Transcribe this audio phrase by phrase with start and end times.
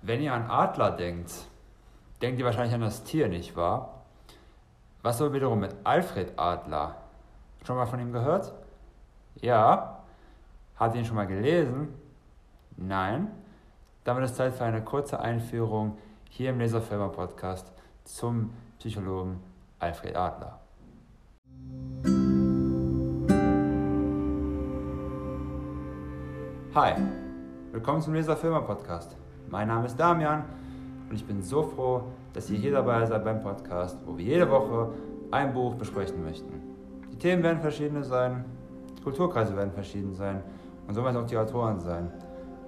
[0.00, 1.32] Wenn ihr an Adler denkt,
[2.22, 4.04] denkt ihr wahrscheinlich an das Tier, nicht wahr?
[5.02, 6.94] Was so wiederum mit Alfred Adler?
[7.64, 8.52] Schon mal von ihm gehört?
[9.40, 10.04] Ja.
[10.76, 11.88] Habt ihr ihn schon mal gelesen?
[12.76, 13.28] Nein.
[14.04, 15.98] Damit ist Zeit für eine kurze Einführung
[16.30, 17.72] hier im Laserfilmer Podcast
[18.04, 19.40] zum Psychologen
[19.80, 20.60] Alfred Adler.
[26.74, 26.94] Hi,
[27.72, 29.16] willkommen zum Laserfilmer Podcast.
[29.50, 30.44] Mein Name ist Damian
[31.08, 32.02] und ich bin so froh,
[32.34, 34.90] dass ihr hier dabei seid beim Podcast, wo wir jede Woche
[35.30, 36.52] ein Buch besprechen möchten.
[37.10, 38.44] Die Themen werden verschiedene sein,
[38.98, 40.42] die Kulturkreise werden verschieden sein
[40.86, 42.12] und so werden auch die Autoren sein.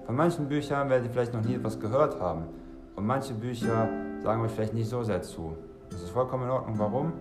[0.07, 2.45] Von manchen Büchern werdet ihr vielleicht noch nie etwas gehört haben
[2.95, 3.87] und manche Bücher
[4.23, 5.55] sagen euch vielleicht nicht so sehr zu.
[5.91, 6.79] Das ist vollkommen in Ordnung.
[6.79, 7.13] Warum?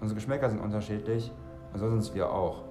[0.00, 1.30] Unsere Geschmäcker sind unterschiedlich
[1.74, 2.62] und so sind es wir auch.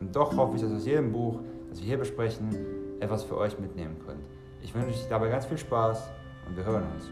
[0.00, 2.56] Und doch hoffe ich, dass aus jedem Buch, das wir hier besprechen,
[2.98, 4.29] etwas für euch mitnehmen könnt.
[4.62, 6.10] Ich wünsche euch dabei ganz viel Spaß
[6.46, 7.10] und wir hören uns.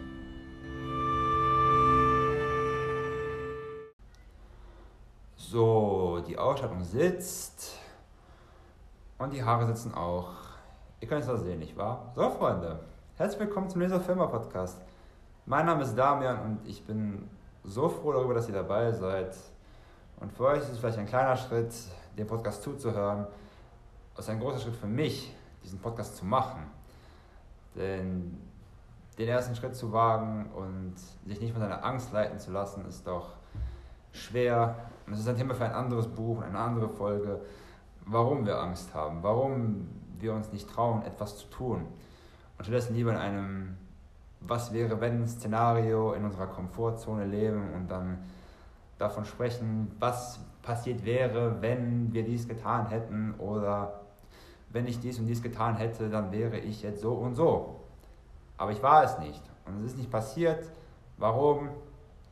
[5.37, 7.79] So, die Ausstattung sitzt
[9.17, 10.33] und die Haare sitzen auch.
[11.01, 12.13] Ihr könnt es das sehen, nicht wahr?
[12.15, 12.81] So, Freunde,
[13.17, 14.83] herzlich willkommen zum Leser Firma Podcast.
[15.47, 17.31] Mein Name ist Damian und ich bin
[17.65, 19.35] so froh darüber, dass ihr dabei seid.
[20.21, 21.73] Und für euch ist es vielleicht ein kleiner Schritt,
[22.19, 23.27] dem Podcast zuzuhören.
[24.15, 26.78] Es ist ein großer Schritt für mich, diesen Podcast zu machen.
[27.79, 28.37] Denn
[29.19, 30.95] den ersten Schritt zu wagen und
[31.27, 33.31] sich nicht von seiner Angst leiten zu lassen, ist doch
[34.13, 34.77] schwer.
[35.07, 37.41] Und es ist ein Thema für ein anderes Buch, eine andere Folge,
[38.05, 41.87] warum wir Angst haben, warum wir uns nicht trauen, etwas zu tun.
[42.59, 43.77] Und stattdessen lieber in einem
[44.41, 48.19] Was wäre wenn Szenario in unserer Komfortzone leben und dann
[48.99, 54.01] davon sprechen, was passiert wäre, wenn wir dies getan hätten oder
[54.71, 57.81] wenn ich dies und dies getan hätte, dann wäre ich jetzt so und so.
[58.57, 59.43] Aber ich war es nicht.
[59.65, 60.71] Und es ist nicht passiert.
[61.17, 61.71] Warum?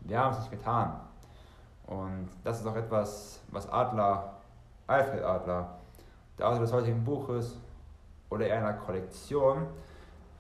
[0.01, 1.01] Wir haben es nicht getan.
[1.87, 4.35] Und das ist auch etwas, was Adler,
[4.87, 5.79] Alfred Adler,
[6.39, 7.59] der Autor des heutigen Buches
[8.29, 9.67] oder eher einer Kollektion,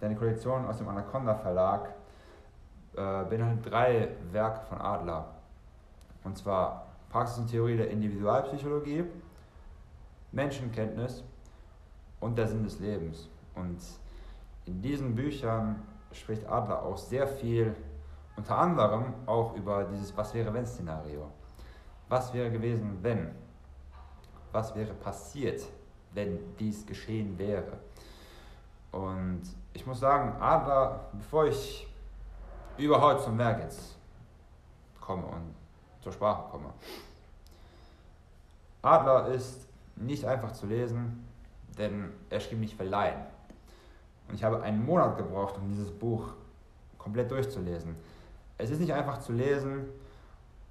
[0.01, 1.89] denn die Kollektion aus dem Anaconda Verlag
[2.95, 5.27] äh, beinhaltet drei Werke von Adler.
[6.25, 9.05] Und zwar Praxis und Theorie der Individualpsychologie,
[10.33, 11.25] Menschenkenntnis
[12.21, 13.29] und der Sinn des Lebens.
[13.55, 13.79] Und
[14.65, 15.83] in diesen Büchern
[16.13, 17.75] spricht Adler auch sehr viel,
[18.37, 21.31] unter anderem auch über dieses Was wäre wenn Szenario.
[22.09, 23.35] Was wäre gewesen, wenn?
[24.53, 25.63] Was wäre passiert,
[26.13, 27.79] wenn dies geschehen wäre?
[28.93, 31.87] Und ich muss sagen, Adler, bevor ich
[32.79, 33.97] überhaupt zum Werk jetzt
[35.01, 35.55] komme und
[36.01, 36.73] zur Sprache komme,
[38.83, 39.67] Adler ist
[39.97, 41.27] nicht einfach zu lesen,
[41.79, 43.21] denn er schrieb nicht für Laien.
[44.29, 46.33] Und ich habe einen Monat gebraucht, um dieses Buch
[46.99, 47.95] komplett durchzulesen.
[48.59, 49.87] Es ist nicht einfach zu lesen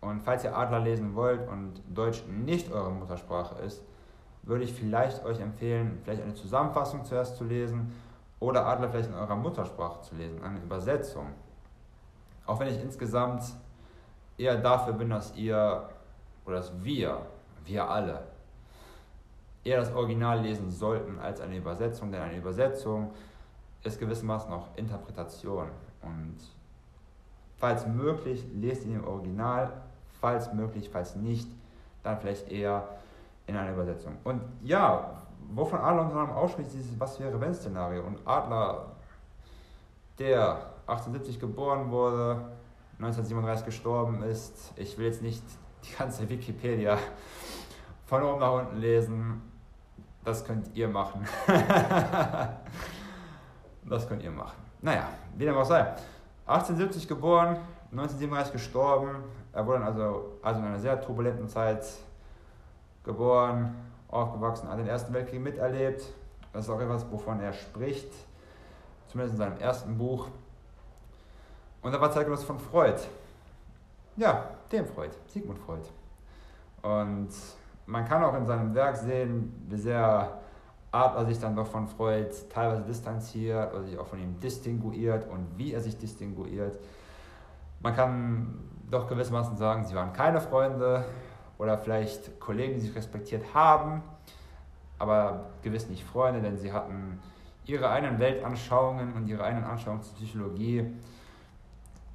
[0.01, 3.81] und falls ihr Adler lesen wollt und Deutsch nicht eure Muttersprache ist,
[4.43, 7.93] würde ich vielleicht euch empfehlen, vielleicht eine Zusammenfassung zuerst zu lesen
[8.39, 11.27] oder Adler vielleicht in eurer Muttersprache zu lesen, eine Übersetzung.
[12.45, 13.43] Auch wenn ich insgesamt
[14.37, 15.89] eher dafür bin, dass ihr
[16.45, 17.25] oder dass wir,
[17.63, 18.23] wir alle,
[19.65, 23.11] eher das Original lesen sollten als eine Übersetzung, denn eine Übersetzung
[23.83, 25.67] ist gewissermaßen auch Interpretation.
[26.01, 26.37] Und
[27.57, 29.73] falls möglich, lest ihn im Original,
[30.21, 31.49] falls möglich, falls nicht,
[32.03, 32.87] dann vielleicht eher
[33.47, 34.17] in einer Übersetzung.
[34.23, 35.21] Und ja,
[35.53, 38.03] wovon Adler unter anderem ausschließt, dieses Was wäre wenn Szenario.
[38.03, 38.91] Und Adler,
[40.19, 42.49] der 1870 geboren wurde,
[42.99, 45.43] 1937 gestorben ist, ich will jetzt nicht
[45.83, 46.97] die ganze Wikipedia
[48.05, 49.41] von oben nach unten lesen,
[50.25, 51.25] das könnt ihr machen.
[53.85, 54.57] das könnt ihr machen.
[54.81, 55.81] Naja, wie dem auch sei.
[56.47, 57.57] 1870 geboren,
[57.91, 59.23] 1937 gestorben.
[59.53, 61.85] Er wurde also, also in einer sehr turbulenten Zeit
[63.03, 63.75] geboren,
[64.09, 66.03] aufgewachsen, hat den Ersten Weltkrieg miterlebt.
[66.51, 68.11] Das ist auch etwas, wovon er spricht,
[69.07, 70.27] zumindest in seinem ersten Buch.
[71.81, 72.99] Und er war Zeitgenosse von Freud.
[74.17, 75.83] Ja, dem Freud, Sigmund Freud.
[76.81, 77.29] Und
[77.85, 80.39] man kann auch in seinem Werk sehen, wie sehr
[80.91, 85.45] Adler sich dann doch von Freud teilweise distanziert oder sich auch von ihm distinguiert und
[85.57, 86.79] wie er sich distinguiert.
[87.81, 88.59] Man kann
[88.89, 91.05] doch gewissermaßen sagen, sie waren keine Freunde
[91.57, 94.01] oder vielleicht Kollegen, die sich respektiert haben,
[94.97, 97.19] aber gewiss nicht Freunde, denn sie hatten
[97.65, 100.85] ihre eigenen Weltanschauungen und ihre eigenen Anschauungen zur Psychologie.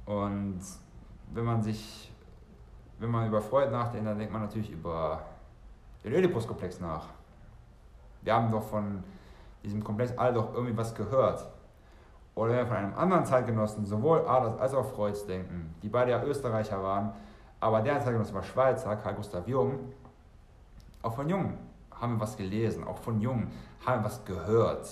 [0.05, 0.59] Und
[1.33, 2.11] wenn man sich,
[2.99, 5.21] wenn man über Freud nachdenkt, dann denkt man natürlich über
[6.03, 7.07] den Oedipus-Komplex nach.
[8.21, 9.03] Wir haben doch von
[9.63, 11.47] diesem Komplex alle doch irgendwie was gehört.
[12.35, 16.11] Oder wenn wir von einem anderen Zeitgenossen, sowohl Adlers als auch Freuds denken, die beide
[16.11, 17.13] ja Österreicher waren,
[17.59, 19.93] aber der Zeitgenosse war Schweizer, Karl Gustav Jung.
[21.01, 21.57] Auch von Jung
[21.91, 23.47] haben wir was gelesen, auch von Jung
[23.85, 24.89] haben wir was gehört.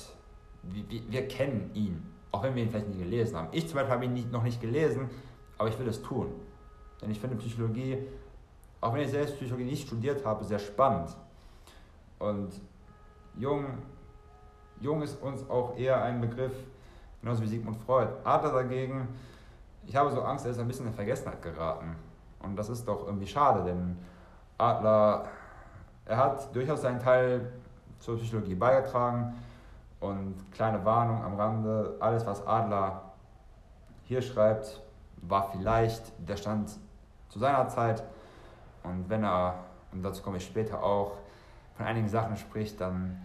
[0.63, 3.47] Wir, wir, kennen ihn, auch wenn wir ihn vielleicht nicht gelesen haben.
[3.51, 5.09] Ich zum Beispiel habe ihn nicht, noch nicht gelesen,
[5.57, 6.27] aber ich will es tun.
[7.01, 7.97] Denn ich finde Psychologie,
[8.81, 11.15] auch wenn ich selbst Psychologie nicht studiert habe, sehr spannend.
[12.17, 12.51] Und
[13.35, 13.65] Jung,
[14.79, 16.53] Jung ist uns auch eher ein Begriff,
[17.21, 18.09] genauso wie Sigmund Freud.
[18.23, 19.07] Adler dagegen,
[19.85, 21.95] ich habe so Angst, er ist ein bisschen in Vergessenheit geraten.
[22.41, 23.97] Und das ist doch irgendwie schade, denn
[24.57, 25.25] Adler,
[26.05, 27.51] er hat durchaus seinen Teil
[27.99, 29.33] zur Psychologie beigetragen.
[29.99, 33.01] Und kleine Warnung am Rande, alles was Adler
[34.05, 34.81] hier schreibt,
[35.21, 36.71] war vielleicht der Stand
[37.27, 38.03] zu seiner Zeit.
[38.83, 41.17] Und wenn er, und dazu komme ich später auch,
[41.75, 43.21] von einigen Sachen spricht, dann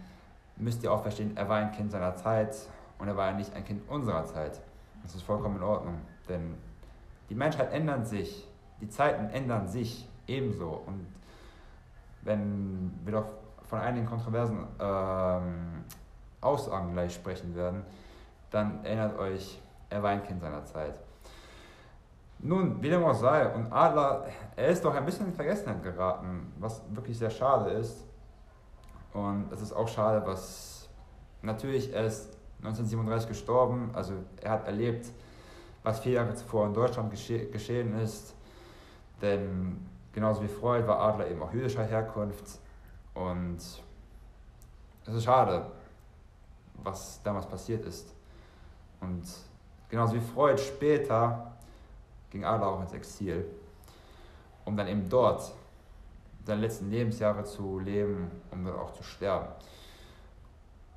[0.55, 2.55] müsst ihr auch verstehen, er war ein Kind seiner Zeit
[2.99, 4.61] und er war ja nicht ein Kind unserer Zeit.
[5.03, 5.99] Das ist vollkommen in Ordnung,
[6.29, 6.55] denn
[7.29, 8.47] die Menschheit ändert sich
[8.81, 10.83] die Zeiten ändern sich ebenso.
[10.85, 11.07] Und
[12.21, 13.25] wenn wir doch
[13.63, 15.83] von einigen kontroversen ähm,
[16.41, 17.83] Aussagen gleich sprechen werden,
[18.51, 19.59] dann erinnert euch,
[19.89, 20.95] er war ein Kind seiner Zeit.
[22.45, 26.53] Nun, wie dem auch sei, und Adler, er ist doch ein bisschen in Vergessenheit geraten,
[26.59, 28.05] was wirklich sehr schade ist.
[29.13, 30.87] Und es ist auch schade, was
[31.41, 35.07] natürlich, er ist 1937 gestorben, also er hat erlebt,
[35.81, 38.35] was vier Jahre zuvor in Deutschland gesche geschehen ist.
[39.23, 39.83] Denn
[40.13, 42.59] genauso wie Freud war Adler eben auch jüdischer Herkunft.
[43.15, 45.65] Und es ist schade,
[46.83, 48.13] was damals passiert ist.
[49.01, 49.23] Und
[49.89, 51.54] genauso wie Freud später
[52.35, 53.45] ging Adler auch ins Exil,
[54.65, 55.53] um dann eben dort
[56.43, 59.47] seine letzten Lebensjahre zu leben, um dann auch zu sterben.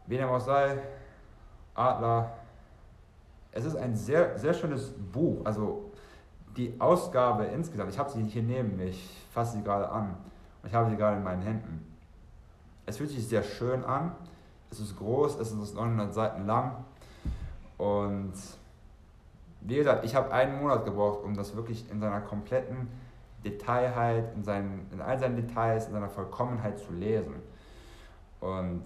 [0.06, 0.82] Wie dem auch sei,
[1.74, 2.32] Adler,
[3.52, 5.44] es ist ein sehr, sehr schönes Buch.
[5.44, 5.92] Also
[6.56, 10.16] die Ausgabe insgesamt, ich habe sie hier neben mich, ich fasse sie gerade an
[10.62, 11.86] und ich habe sie gerade in meinen Händen.
[12.84, 14.12] Es fühlt sich sehr schön an,
[14.72, 16.84] es ist groß, es ist 900 Seiten lang
[17.76, 18.34] und
[19.60, 22.88] wie gesagt, ich habe einen Monat gebraucht, um das wirklich in seiner kompletten
[23.44, 27.34] Detailheit, in, seinen, in all seinen Details, in seiner Vollkommenheit zu lesen.
[28.40, 28.84] Und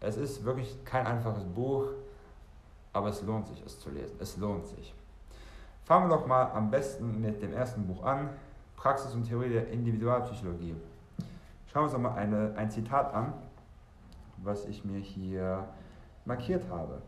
[0.00, 1.86] es ist wirklich kein einfaches Buch,
[2.92, 4.16] aber es lohnt sich, es zu lesen.
[4.20, 4.94] Es lohnt sich.
[5.84, 8.30] Fangen wir doch mal am besten mit dem ersten Buch an,
[8.76, 10.74] Praxis und Theorie der Individualpsychologie.
[11.66, 13.32] Schauen wir uns doch mal eine, ein Zitat an,
[14.38, 15.66] was ich mir hier
[16.24, 17.00] markiert habe.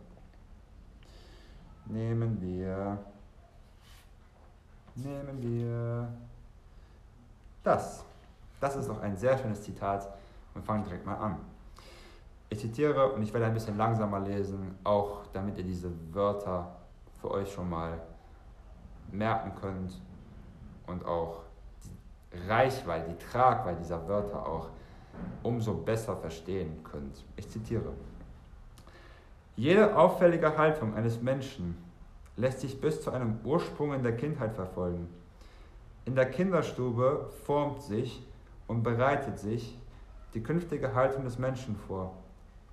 [1.88, 2.98] Nehmen wir,
[4.94, 6.08] nehmen wir
[7.62, 8.04] das.
[8.60, 10.08] Das ist doch ein sehr schönes Zitat
[10.54, 11.36] und fangen direkt mal an.
[12.50, 16.76] Ich zitiere und ich werde ein bisschen langsamer lesen, auch damit ihr diese Wörter
[17.20, 17.98] für euch schon mal
[19.10, 20.00] merken könnt
[20.86, 21.40] und auch
[21.84, 24.68] die Reichweite, die Tragweite dieser Wörter auch
[25.42, 27.24] umso besser verstehen könnt.
[27.36, 27.92] Ich zitiere.
[29.58, 31.76] Jede auffällige Haltung eines Menschen
[32.36, 35.08] lässt sich bis zu einem Ursprung in der Kindheit verfolgen.
[36.04, 38.24] In der Kinderstube formt sich
[38.68, 39.76] und bereitet sich
[40.32, 42.14] die künftige Haltung des Menschen vor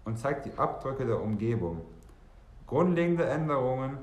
[0.04, 1.82] und zeigt die Abdrücke der Umgebung.
[2.68, 3.98] Grundlegende Änderungen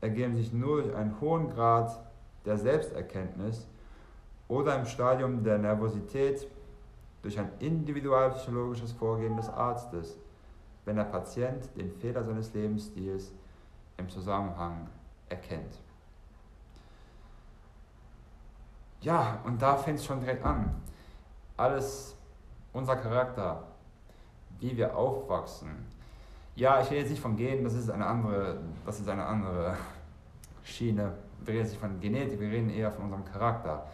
[0.00, 1.98] ergeben sich nur durch einen hohen Grad
[2.44, 3.66] der Selbsterkenntnis
[4.46, 6.46] oder im Stadium der Nervosität
[7.20, 10.16] durch ein individualpsychologisches Vorgehen des Arztes,
[10.88, 13.30] wenn der Patient den Fehler seines Lebensstils
[13.98, 14.88] im Zusammenhang
[15.28, 15.78] erkennt.
[19.02, 20.74] Ja, und da fängt es schon direkt an.
[21.58, 22.16] Alles,
[22.72, 23.64] unser Charakter,
[24.60, 25.86] wie wir aufwachsen,
[26.56, 29.76] ja, ich rede jetzt nicht von Genen, das ist eine andere, das ist eine andere
[30.64, 31.12] Schiene.
[31.40, 33.86] Wir reden jetzt nicht von Genetik, wir reden eher von unserem Charakter,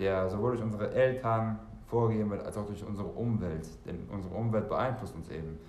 [0.00, 3.68] der sowohl durch unsere Eltern vorgegeben wird, als auch durch unsere Umwelt.
[3.86, 5.60] Denn unsere Umwelt beeinflusst uns eben.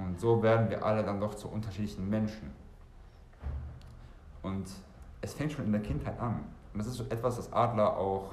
[0.00, 2.50] Und so werden wir alle dann doch zu unterschiedlichen Menschen.
[4.42, 4.66] Und
[5.20, 6.40] es fängt schon in der Kindheit an.
[6.72, 8.32] Und das ist etwas, das Adler auch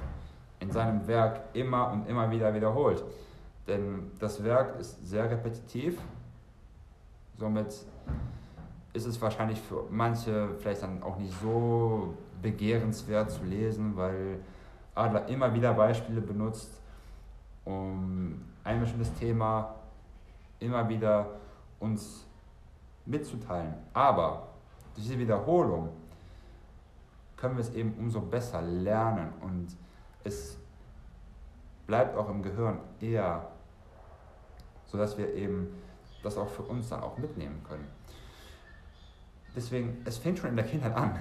[0.60, 3.04] in seinem Werk immer und immer wieder wiederholt.
[3.66, 6.00] Denn das Werk ist sehr repetitiv
[7.38, 7.68] Somit
[8.92, 14.40] ist es wahrscheinlich für manche vielleicht dann auch nicht so begehrenswert zu lesen, weil
[14.96, 16.80] Adler immer wieder Beispiele benutzt,
[17.64, 19.76] um ein bestimmtes Thema
[20.58, 21.26] immer wieder
[21.80, 22.26] uns
[23.06, 23.74] mitzuteilen.
[23.92, 24.48] Aber
[24.94, 25.90] durch diese Wiederholung
[27.36, 29.68] können wir es eben umso besser lernen und
[30.24, 30.58] es
[31.86, 33.48] bleibt auch im Gehirn eher,
[34.86, 35.68] sodass wir eben
[36.22, 37.88] das auch für uns dann auch mitnehmen können.
[39.54, 41.18] Deswegen, es fängt schon in der Kindheit an.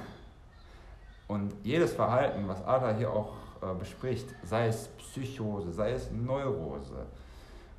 [1.27, 7.05] Und jedes Verhalten, was Adler hier auch äh, bespricht, sei es Psychose, sei es Neurose,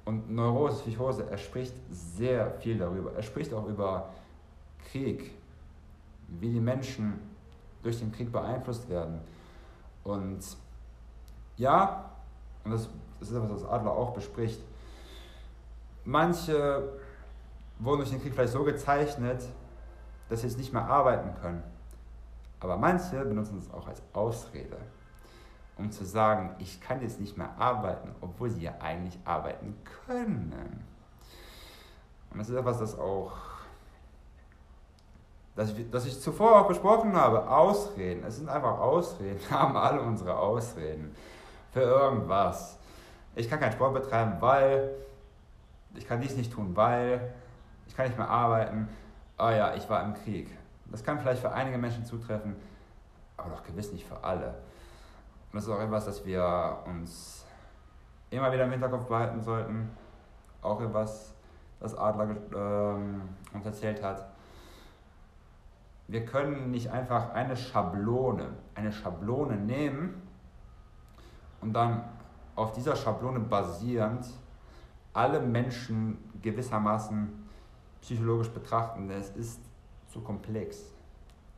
[0.08, 3.12] und Neurose, Psychose, er spricht sehr viel darüber.
[3.12, 4.08] Er spricht auch über
[4.90, 5.34] Krieg,
[6.28, 7.20] wie die Menschen
[7.82, 9.20] durch den Krieg beeinflusst werden.
[10.04, 10.40] Und
[11.58, 12.10] ja,
[12.64, 12.88] und das,
[13.20, 14.62] das ist etwas, was Adler auch bespricht,
[16.06, 16.88] manche
[17.78, 19.46] wurden durch den Krieg vielleicht so gezeichnet,
[20.30, 21.62] dass sie jetzt nicht mehr arbeiten können.
[22.60, 24.78] Aber manche benutzen es auch als Ausrede,
[25.78, 30.84] um zu sagen, ich kann jetzt nicht mehr arbeiten, obwohl sie ja eigentlich arbeiten können.
[32.30, 33.32] Und das ist etwas, das auch,
[35.54, 38.24] das ich, das ich zuvor auch besprochen habe, Ausreden.
[38.24, 39.40] Es sind einfach Ausreden.
[39.48, 41.14] Wir haben alle unsere Ausreden
[41.72, 42.76] für irgendwas.
[43.36, 44.90] Ich kann keinen Sport betreiben, weil
[45.94, 47.32] ich kann dies nicht tun, weil
[47.86, 48.88] ich kann nicht mehr arbeiten.
[49.38, 50.50] Oh ja, ich war im Krieg.
[50.86, 52.56] Das kann vielleicht für einige Menschen zutreffen,
[53.36, 54.54] aber doch gewiss nicht für alle.
[55.58, 57.44] Und das ist auch etwas, das wir uns
[58.30, 59.90] immer wieder im Hinterkopf behalten sollten.
[60.62, 61.34] Auch etwas,
[61.80, 63.22] das Adler ähm,
[63.52, 64.30] uns erzählt hat.
[66.06, 70.22] Wir können nicht einfach eine Schablone, eine Schablone nehmen
[71.60, 72.04] und dann
[72.54, 74.28] auf dieser Schablone basierend
[75.12, 77.48] alle Menschen gewissermaßen
[78.00, 79.10] psychologisch betrachten.
[79.10, 79.60] Es ist
[80.06, 80.84] zu komplex.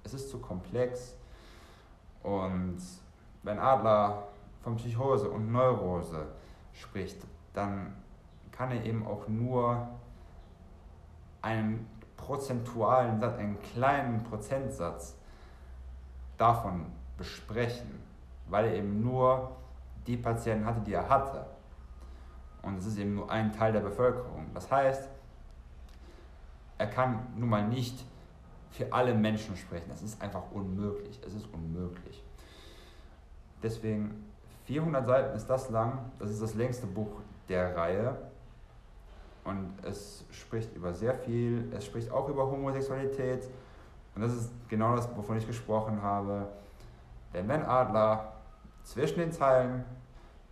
[0.04, 1.18] Es ist zu komplex
[2.22, 2.78] und
[3.42, 4.24] wenn Adler
[4.62, 6.26] von Psychose und Neurose
[6.72, 7.18] spricht,
[7.54, 7.94] dann
[8.52, 9.88] kann er eben auch nur
[11.42, 15.16] einen prozentualen Satz, einen kleinen Prozentsatz
[16.36, 18.02] davon besprechen,
[18.48, 19.56] weil er eben nur
[20.06, 21.46] die Patienten hatte, die er hatte.
[22.62, 24.46] Und es ist eben nur ein Teil der Bevölkerung.
[24.52, 25.08] Das heißt,
[26.76, 28.04] er kann nun mal nicht
[28.70, 29.88] für alle Menschen sprechen.
[29.88, 31.20] Das ist einfach unmöglich.
[31.26, 32.22] Es ist unmöglich.
[33.62, 34.24] Deswegen
[34.64, 35.98] 400 Seiten ist das lang.
[36.18, 38.16] Das ist das längste Buch der Reihe.
[39.44, 41.70] Und es spricht über sehr viel.
[41.76, 43.48] Es spricht auch über Homosexualität.
[44.14, 46.46] Und das ist genau das, wovon ich gesprochen habe.
[47.32, 48.32] Denn wenn Adler
[48.82, 49.84] zwischen den Zeilen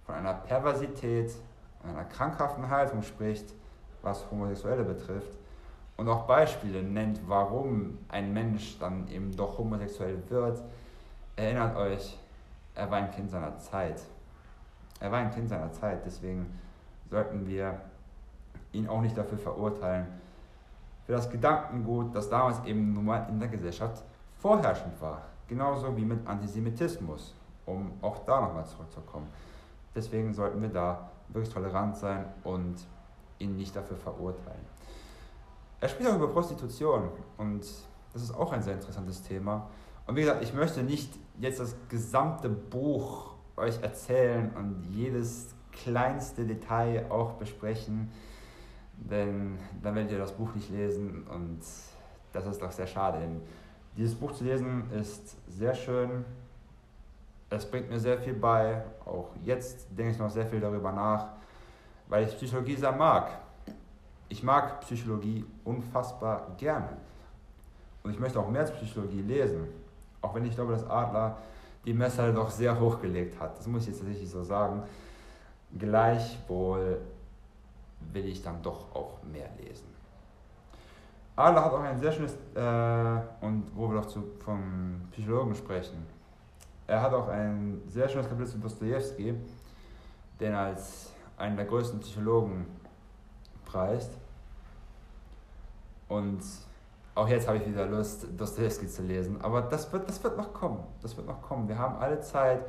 [0.04, 1.32] von einer Perversität,
[1.84, 3.54] einer krankhaften Haltung spricht,
[4.02, 5.38] was Homosexuelle betrifft,
[5.96, 10.62] und auch Beispiele nennt, warum ein Mensch dann eben doch homosexuell wird,
[11.34, 12.16] erinnert euch,
[12.78, 14.00] er war ein Kind seiner Zeit.
[15.00, 16.46] Er war ein Kind seiner Zeit, deswegen
[17.10, 17.80] sollten wir
[18.72, 20.06] ihn auch nicht dafür verurteilen,
[21.04, 24.02] für das Gedankengut, das damals eben nun mal in der Gesellschaft
[24.38, 25.22] vorherrschend war.
[25.48, 27.34] Genauso wie mit Antisemitismus,
[27.66, 29.26] um auch da nochmal zurückzukommen.
[29.94, 32.76] Deswegen sollten wir da wirklich tolerant sein und
[33.38, 34.60] ihn nicht dafür verurteilen.
[35.80, 37.08] Er spricht auch über Prostitution
[37.38, 37.64] und
[38.12, 39.68] das ist auch ein sehr interessantes Thema.
[40.06, 46.44] Und wie gesagt, ich möchte nicht jetzt das gesamte Buch euch erzählen und jedes kleinste
[46.44, 48.10] Detail auch besprechen,
[48.92, 51.60] denn dann werdet ihr das Buch nicht lesen und
[52.32, 53.20] das ist doch sehr schade.
[53.20, 53.40] Denn
[53.96, 56.24] dieses Buch zu lesen ist sehr schön,
[57.50, 61.28] es bringt mir sehr viel bei, auch jetzt denke ich noch sehr viel darüber nach,
[62.08, 63.30] weil ich Psychologie sehr mag.
[64.28, 66.96] Ich mag Psychologie unfassbar gerne.
[68.02, 69.68] Und ich möchte auch mehr Psychologie lesen.
[70.20, 71.38] Auch wenn ich glaube, dass Adler
[71.84, 73.58] die Messer doch sehr hochgelegt hat.
[73.58, 74.82] Das muss ich jetzt tatsächlich so sagen.
[75.78, 77.00] Gleichwohl
[78.12, 79.86] will ich dann doch auch mehr lesen.
[81.36, 86.04] Adler hat auch ein sehr schönes, äh, und wo wir doch zu, vom Psychologen sprechen,
[86.86, 89.34] er hat auch ein sehr schönes Kapitel zu Dostoevsky,
[90.40, 92.66] den als einen der größten Psychologen
[93.64, 94.10] preist.
[96.08, 96.42] Und
[97.18, 99.40] auch jetzt habe ich wieder Lust, Dostoevsky zu lesen.
[99.42, 100.84] Aber das wird, das wird noch kommen.
[101.02, 101.68] Das wird noch kommen.
[101.68, 102.60] Wir haben alle Zeit,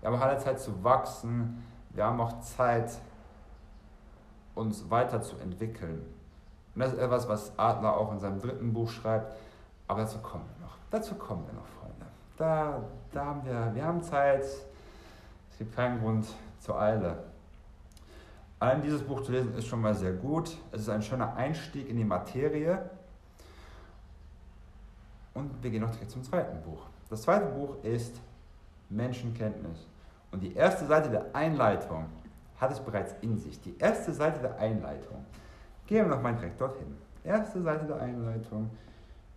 [0.00, 1.64] wir haben alle Zeit zu wachsen.
[1.90, 2.92] Wir haben auch Zeit,
[4.54, 6.02] uns weiterzuentwickeln.
[6.74, 9.36] Und das ist etwas, was Adler auch in seinem dritten Buch schreibt.
[9.88, 10.76] Aber dazu kommen wir noch.
[10.90, 12.06] Dazu kommen wir noch, Freunde.
[12.36, 14.44] Da, da haben wir, wir haben Zeit.
[14.44, 16.24] Es gibt keinen Grund
[16.60, 17.24] zur Eile.
[18.60, 20.56] Allein dieses Buch zu lesen ist schon mal sehr gut.
[20.70, 22.90] Es ist ein schöner Einstieg in die Materie.
[25.38, 26.82] Und wir gehen noch direkt zum zweiten Buch.
[27.08, 28.20] Das zweite Buch ist
[28.90, 29.86] Menschenkenntnis.
[30.32, 32.06] Und die erste Seite der Einleitung
[32.60, 33.60] hat es bereits in sich.
[33.60, 35.24] Die erste Seite der Einleitung.
[35.86, 36.92] Gehen wir noch mal direkt dorthin.
[37.22, 38.68] Erste Seite der Einleitung.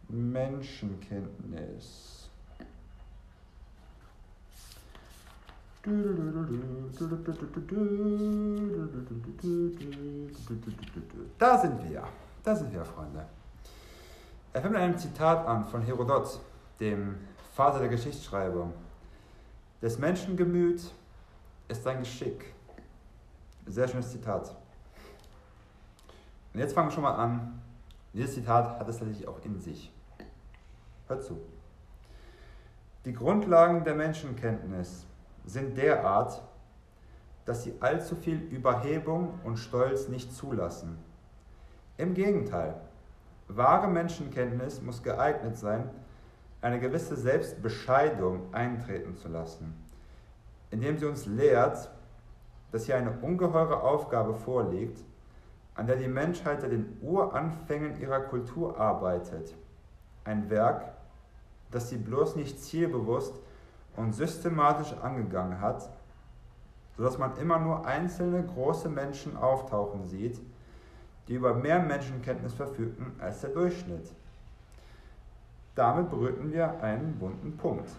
[0.10, 2.32] Menschenkenntnis.
[11.38, 12.04] Da sind wir.
[12.44, 13.24] Da sind wir, Freunde.
[14.54, 16.42] Er fängt mit einem Zitat an von Herodot,
[16.82, 17.18] dem
[17.54, 18.74] Vater der Geschichtsschreibung.
[19.82, 20.92] Des Menschen Gemüt
[21.70, 22.54] ist sein Geschick.
[23.66, 24.54] Sehr schönes Zitat.
[26.54, 27.62] Und jetzt fangen wir schon mal an.
[28.14, 29.90] Dieses Zitat hat es tatsächlich auch in sich.
[31.08, 31.40] Hört zu.
[33.06, 35.06] Die Grundlagen der Menschenkenntnis
[35.46, 36.42] sind derart,
[37.46, 40.98] dass sie allzu viel Überhebung und Stolz nicht zulassen.
[41.98, 42.76] Im Gegenteil,
[43.56, 45.90] wahre Menschenkenntnis muss geeignet sein,
[46.62, 49.74] eine gewisse Selbstbescheidung eintreten zu lassen,
[50.70, 51.90] indem sie uns lehrt,
[52.72, 55.04] dass hier eine ungeheure Aufgabe vorliegt,
[55.76, 59.56] an der die Menschheit seit den Uranfängen ihrer Kultur arbeitet.
[60.24, 60.94] Ein Werk,
[61.72, 63.34] das sie bloß nicht zielbewusst
[63.96, 65.90] und systematisch angegangen hat,
[66.98, 70.40] sodass man immer nur einzelne große Menschen auftauchen sieht,
[71.32, 74.12] die über mehr Menschenkenntnis verfügten als der Durchschnitt.
[75.76, 77.90] Damit berührten wir einen bunten Punkt.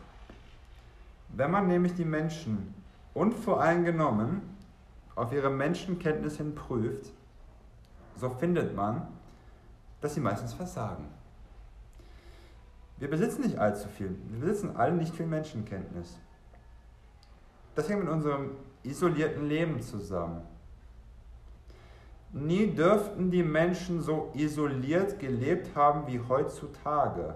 [1.31, 2.75] Wenn man nämlich die Menschen
[3.15, 4.43] unvoreingenommen
[5.15, 7.11] auf ihre Menschenkenntnis hin prüft,
[8.17, 9.09] so findet man,
[10.03, 11.09] dass sie meistens versagen.
[12.99, 14.15] Wir besitzen nicht allzu viel.
[14.29, 16.19] Wir besitzen alle nicht viel Menschenkenntnis.
[17.77, 18.51] Das hängt mit unserem
[18.83, 20.43] isolierten Leben zusammen.
[22.33, 27.35] Nie dürften die Menschen so isoliert gelebt haben wie heutzutage.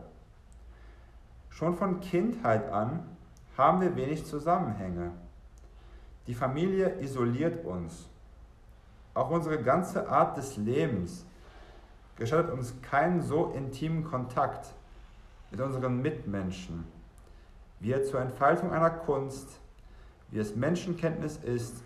[1.50, 3.06] Schon von Kindheit an
[3.58, 5.12] haben wir wenig Zusammenhänge.
[6.26, 8.08] Die Familie isoliert uns.
[9.12, 11.26] Auch unsere ganze Art des Lebens
[12.16, 14.72] gestattet uns keinen so intimen Kontakt
[15.50, 16.84] mit unseren Mitmenschen,
[17.80, 19.60] wie er zur Entfaltung einer Kunst,
[20.30, 21.82] wie es Menschenkenntnis ist,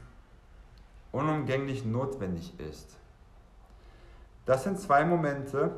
[1.12, 2.96] unumgänglich notwendig ist.
[4.46, 5.70] Das sind zwei Momente,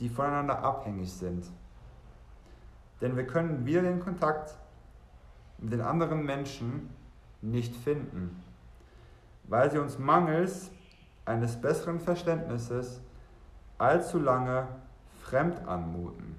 [0.00, 1.46] die voneinander abhängig sind.
[3.00, 4.56] Denn wir können wieder den Kontakt
[5.58, 6.90] mit den anderen Menschen
[7.42, 8.42] nicht finden,
[9.44, 10.70] weil sie uns mangels
[11.24, 13.00] eines besseren Verständnisses
[13.78, 14.68] allzu lange
[15.22, 16.36] fremd anmuten.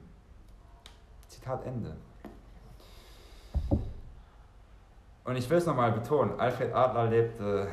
[1.27, 1.95] Zitat Ende.
[5.23, 7.67] Und ich will es nochmal betonen, Alfred Adler lebte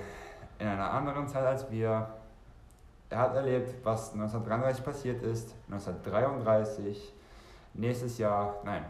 [0.65, 2.09] in einer anderen Zeit als wir.
[3.11, 7.13] Er hat erlebt, was 1933 passiert ist, 1933,
[7.75, 8.85] nächstes Jahr, nein,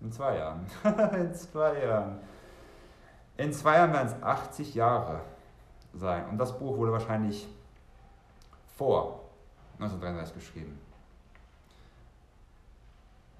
[0.00, 0.66] in zwei Jahren.
[1.14, 2.18] in zwei Jahren.
[3.36, 5.20] In zwei Jahren werden es 80 Jahre
[5.94, 6.28] sein.
[6.28, 7.48] Und das Buch wurde wahrscheinlich
[8.76, 9.20] vor
[9.78, 10.78] 1933 geschrieben.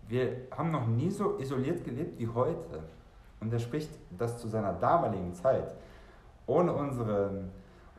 [0.09, 2.83] Wir haben noch nie so isoliert gelebt wie heute.
[3.41, 5.75] Und er spricht das zu seiner damaligen Zeit.
[6.47, 7.45] Ohne unsere,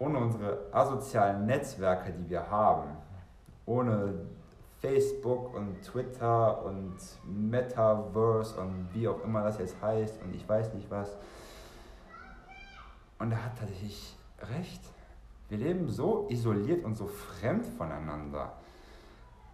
[0.02, 2.90] ohne unsere asozialen Netzwerke, die wir haben,
[3.68, 4.26] ohne
[4.80, 10.74] Facebook und Twitter und Metaverse und wie auch immer das jetzt heißt und ich weiß
[10.74, 11.16] nicht was.
[13.20, 14.16] Und er hat tatsächlich
[14.58, 14.82] recht.
[15.50, 18.54] Wir leben so isoliert und so fremd voneinander.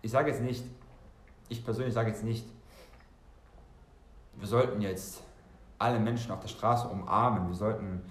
[0.01, 0.63] Ich sage jetzt nicht,
[1.49, 2.47] ich persönlich sage jetzt nicht,
[4.37, 5.21] wir sollten jetzt
[5.77, 8.01] alle Menschen auf der Straße umarmen, wir sollten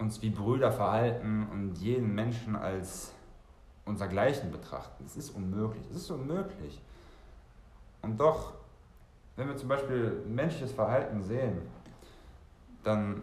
[0.00, 3.12] uns wie Brüder verhalten und jeden Menschen als
[3.84, 5.04] unser Gleichen betrachten.
[5.04, 5.86] Das ist unmöglich.
[5.88, 6.80] Das ist unmöglich.
[8.02, 8.54] Und doch,
[9.36, 11.60] wenn wir zum Beispiel menschliches Verhalten sehen,
[12.82, 13.22] dann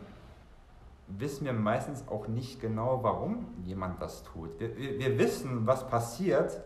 [1.08, 4.60] wissen wir meistens auch nicht genau, warum jemand das tut.
[4.60, 6.62] Wir, wir, wir wissen, was passiert,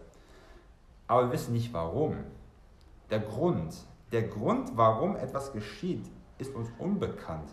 [1.08, 2.17] aber wir wissen nicht warum.
[3.10, 3.76] Der Grund,
[4.12, 7.50] der Grund, warum etwas geschieht, ist uns unbekannt.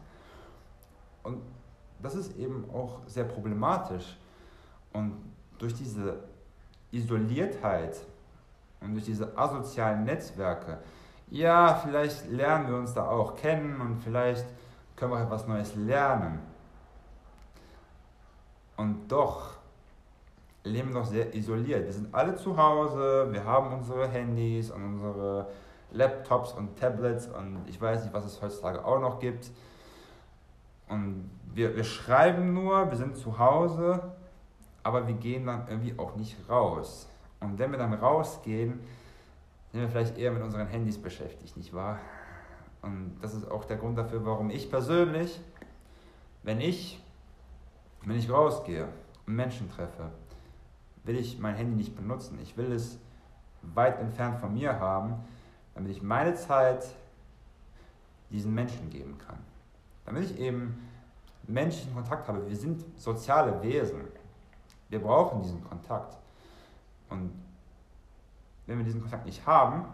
[1.23, 1.43] Und
[2.03, 4.17] das ist eben auch sehr problematisch.
[4.93, 5.17] Und
[5.59, 6.21] durch diese
[6.91, 7.97] Isoliertheit
[8.81, 10.79] und durch diese asozialen Netzwerke,
[11.31, 14.47] ja, vielleicht lernen wir uns da auch kennen und vielleicht
[14.97, 16.41] können wir etwas Neues lernen.
[18.77, 19.59] Und doch
[20.65, 21.85] leben wir noch sehr isoliert.
[21.85, 25.49] Wir sind alle zu Hause, wir haben unsere Handys und unsere
[25.91, 29.51] Laptops und Tablets und ich weiß nicht, was es heutzutage auch noch gibt.
[30.89, 34.13] Und wir, wir schreiben nur, wir sind zu Hause,
[34.83, 37.09] aber wir gehen dann irgendwie auch nicht raus.
[37.41, 38.81] Und wenn wir dann rausgehen,
[39.73, 41.99] sind wir vielleicht eher mit unseren Handys beschäftigt, nicht wahr?
[42.81, 45.41] Und das ist auch der Grund dafür, warum ich persönlich,
[46.43, 47.03] wenn ich,
[48.05, 48.89] wenn ich rausgehe
[49.27, 50.11] und Menschen treffe,
[51.05, 52.39] will ich mein Handy nicht benutzen.
[52.43, 52.99] Ich will es
[53.63, 55.17] weit entfernt von mir haben,
[55.75, 56.85] damit ich meine Zeit
[58.31, 59.39] diesen Menschen geben kann.
[60.09, 60.89] Damit ich eben
[61.47, 62.49] menschlichen Kontakt habe.
[62.49, 64.01] Wir sind soziale Wesen.
[64.89, 66.17] Wir brauchen diesen Kontakt.
[67.11, 67.31] Und
[68.67, 69.85] wenn wir diesen Kontakt nicht haben,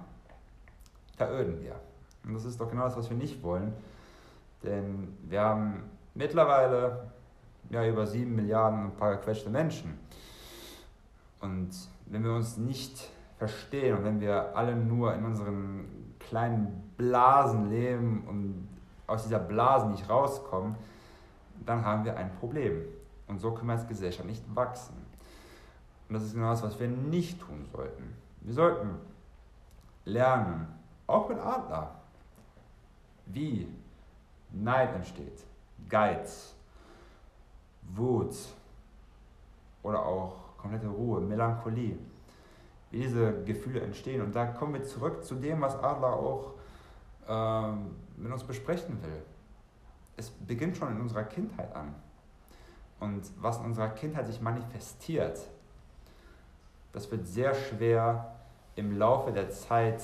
[1.17, 1.81] veröden wir.
[2.25, 3.73] Und das ist doch genau das, was wir nicht wollen.
[4.63, 5.83] Denn wir haben
[6.15, 7.11] mittlerweile
[7.71, 9.99] ja, über sieben Milliarden ein paar gequetschte Menschen.
[11.41, 11.71] Und
[12.07, 18.23] wenn wir uns nicht verstehen und wenn wir alle nur in unseren kleinen Blasen leben
[18.29, 18.69] und
[19.07, 20.77] aus dieser Blase nicht rauskommen,
[21.65, 22.85] dann haben wir ein Problem.
[23.27, 24.95] Und so können wir als Gesellschaft nicht wachsen.
[26.09, 28.15] Und das ist genau das, was wir nicht tun sollten.
[28.41, 28.91] Wir sollten
[30.05, 30.69] lernen,
[31.07, 31.91] auch mit Adler,
[33.27, 33.69] wie
[34.53, 35.45] Neid entsteht,
[35.89, 36.55] Geiz,
[37.95, 38.35] Wut
[39.83, 41.99] oder auch komplette Ruhe, Melancholie,
[42.91, 44.23] wie diese Gefühle entstehen.
[44.23, 46.53] Und da kommen wir zurück zu dem, was Adler auch
[47.29, 49.23] ähm, mit uns besprechen will.
[50.17, 51.95] Es beginnt schon in unserer Kindheit an.
[53.01, 55.41] Und was in unserer Kindheit sich manifestiert,
[56.93, 58.37] das wird sehr schwer
[58.77, 60.03] im Laufe der Zeit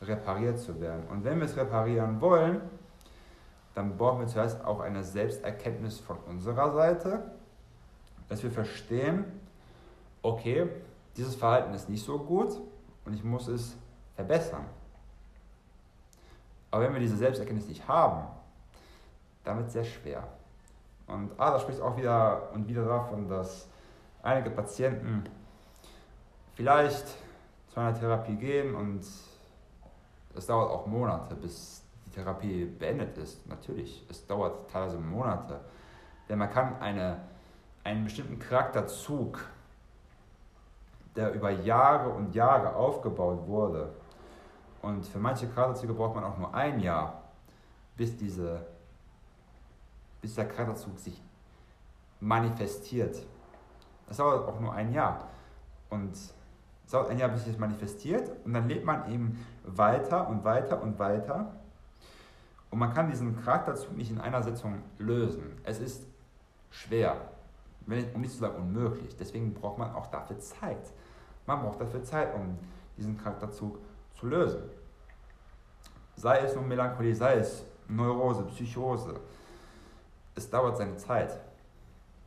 [0.00, 1.06] repariert zu werden.
[1.08, 2.60] Und wenn wir es reparieren wollen,
[3.74, 7.30] dann brauchen wir zuerst auch eine Selbsterkenntnis von unserer Seite,
[8.28, 9.24] dass wir verstehen,
[10.22, 10.68] okay,
[11.16, 12.60] dieses Verhalten ist nicht so gut
[13.04, 13.76] und ich muss es
[14.14, 14.64] verbessern.
[16.76, 18.26] Aber wenn wir diese Selbsterkenntnis nicht haben,
[19.44, 20.22] dann wird es sehr schwer.
[21.06, 23.66] Und ah, da spricht auch wieder und wieder davon, dass
[24.22, 25.24] einige Patienten
[26.52, 27.06] vielleicht
[27.68, 29.06] zu einer Therapie gehen und
[30.34, 33.46] es dauert auch Monate, bis die Therapie beendet ist.
[33.46, 35.58] Natürlich, es dauert teilweise Monate.
[36.28, 37.22] Denn man kann eine,
[37.84, 39.42] einen bestimmten Charakterzug,
[41.16, 43.94] der über Jahre und Jahre aufgebaut wurde,
[44.86, 47.24] und für manche Charakterzüge braucht man auch nur ein Jahr,
[47.96, 48.64] bis, diese,
[50.20, 51.20] bis der Charakterzug sich
[52.20, 53.20] manifestiert.
[54.06, 55.26] Das dauert auch nur ein Jahr.
[55.90, 56.32] Und es
[56.88, 58.30] dauert ein Jahr, bis sich das manifestiert.
[58.44, 61.50] Und dann lebt man eben weiter und weiter und weiter.
[62.70, 65.58] Und man kann diesen Charakterzug nicht in einer Sitzung lösen.
[65.64, 66.06] Es ist
[66.70, 67.16] schwer,
[67.88, 69.16] um nicht zu sagen unmöglich.
[69.16, 70.92] Deswegen braucht man auch dafür Zeit.
[71.44, 72.56] Man braucht dafür Zeit, um
[72.96, 74.62] diesen Charakterzug zu lösen.
[76.16, 79.20] Sei es nun Melancholie, sei es Neurose, Psychose.
[80.34, 81.38] Es dauert seine Zeit.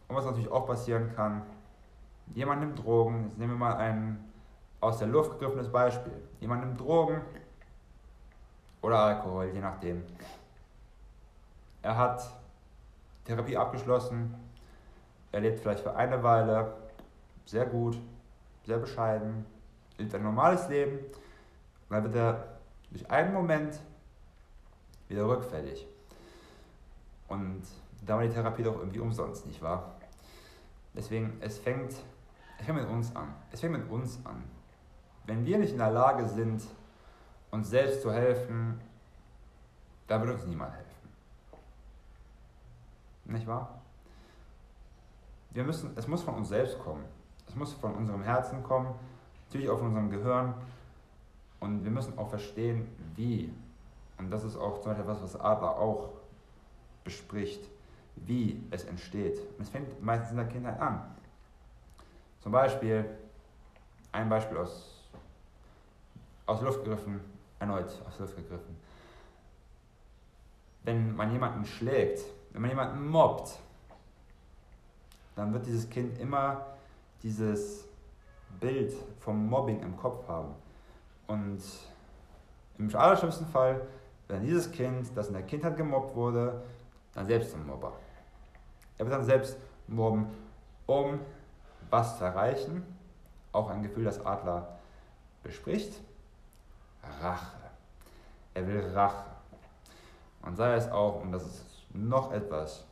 [0.08, 1.42] Und was natürlich auch passieren kann,
[2.36, 4.30] jemand nimmt Drogen, jetzt nehmen wir mal ein
[4.80, 6.14] aus der Luft gegriffenes Beispiel.
[6.40, 7.22] Jemand nimmt Drogen
[8.82, 10.04] oder Alkohol, je nachdem.
[11.82, 12.22] Er hat
[13.26, 14.36] Therapie abgeschlossen,
[15.32, 16.74] er lebt vielleicht für eine Weile
[17.46, 17.98] sehr gut,
[18.66, 19.46] sehr bescheiden,
[19.98, 21.00] lebt ein normales Leben
[21.90, 22.60] dann wird er
[22.92, 23.80] durch einen Moment
[25.08, 25.88] wieder rückfällig.
[27.28, 27.62] Und
[28.06, 29.96] da war die Therapie doch irgendwie umsonst, nicht wahr?
[30.96, 31.94] Deswegen, es fängt,
[32.58, 33.34] es fängt mit uns an.
[33.52, 34.44] Es fängt mit uns an.
[35.26, 36.64] Wenn wir nicht in der Lage sind,
[37.52, 38.82] uns selbst zu helfen,
[40.08, 40.90] da wird uns niemand helfen.
[43.26, 43.80] Nicht wahr?
[45.52, 47.06] Wir müssen, es muss von uns selbst kommen.
[47.48, 48.94] Es muss von unserem Herzen kommen,
[49.48, 50.54] natürlich auch von unserem Gehirn.
[51.60, 53.52] Und wir müssen auch verstehen, wie.
[54.18, 56.10] Und das ist auch zum Beispiel etwas, was Adler auch
[57.04, 57.62] bespricht,
[58.16, 59.40] wie es entsteht.
[59.58, 61.02] Und es fängt meistens in der Kindheit an.
[62.42, 63.06] Zum Beispiel,
[64.12, 65.04] ein Beispiel aus,
[66.46, 67.20] aus Luft gegriffen,
[67.60, 68.76] erneut aus Luft gegriffen.
[70.84, 73.60] Wenn man jemanden schlägt, wenn man jemanden mobbt,
[75.36, 76.66] dann wird dieses Kind immer
[77.22, 77.86] dieses
[78.60, 80.54] Bild vom Mobbing im Kopf haben.
[81.30, 81.62] Und
[82.80, 83.82] im allerschlimmsten Fall
[84.28, 86.64] wird dieses Kind, das in der Kindheit gemobbt wurde,
[87.14, 87.94] dann selbst zum Mobber.
[88.98, 89.56] Er wird dann selbst
[89.88, 90.26] mobben,
[90.88, 91.20] um
[91.92, 92.84] was zu erreichen.
[93.52, 94.80] Auch ein Gefühl, das Adler
[95.44, 96.02] bespricht.
[97.22, 97.58] Rache.
[98.56, 99.26] Er will Rache.
[100.42, 102.86] Und sei es auch, und das ist noch etwas,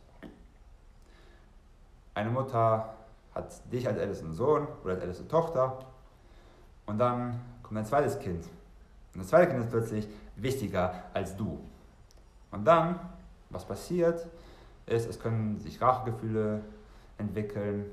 [2.13, 2.93] eine Mutter
[3.33, 5.79] hat dich als ältesten Sohn oder als älteste Tochter
[6.85, 8.45] und dann kommt ein zweites Kind.
[9.13, 11.59] Und das zweite Kind ist plötzlich wichtiger als du.
[12.51, 12.99] Und dann,
[13.49, 14.27] was passiert,
[14.85, 16.61] ist, es können sich Rachegefühle
[17.17, 17.85] entwickeln,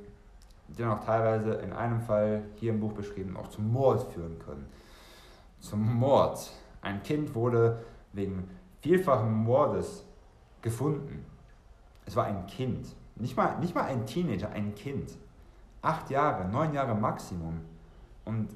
[0.68, 4.38] die dann auch teilweise in einem Fall, hier im Buch beschrieben, auch zum Mord führen
[4.38, 4.66] können.
[5.60, 6.52] Zum Mord.
[6.80, 7.82] Ein Kind wurde
[8.12, 8.48] wegen
[8.80, 10.04] vielfachen Mordes
[10.62, 11.24] gefunden.
[12.06, 12.86] Es war ein Kind.
[13.16, 15.10] Nicht mal, nicht mal ein Teenager, ein Kind.
[15.82, 17.60] Acht Jahre, neun Jahre Maximum.
[18.24, 18.48] Und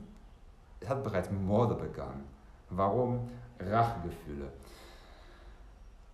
[0.86, 2.24] hat bereits Morde begangen.
[2.70, 3.28] Warum?
[3.58, 4.52] Rachegefühle.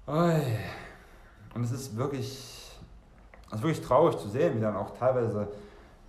[0.06, 2.78] Und es ist wirklich,
[3.48, 5.48] es ist wirklich traurig zu sehen, wie dann auch teilweise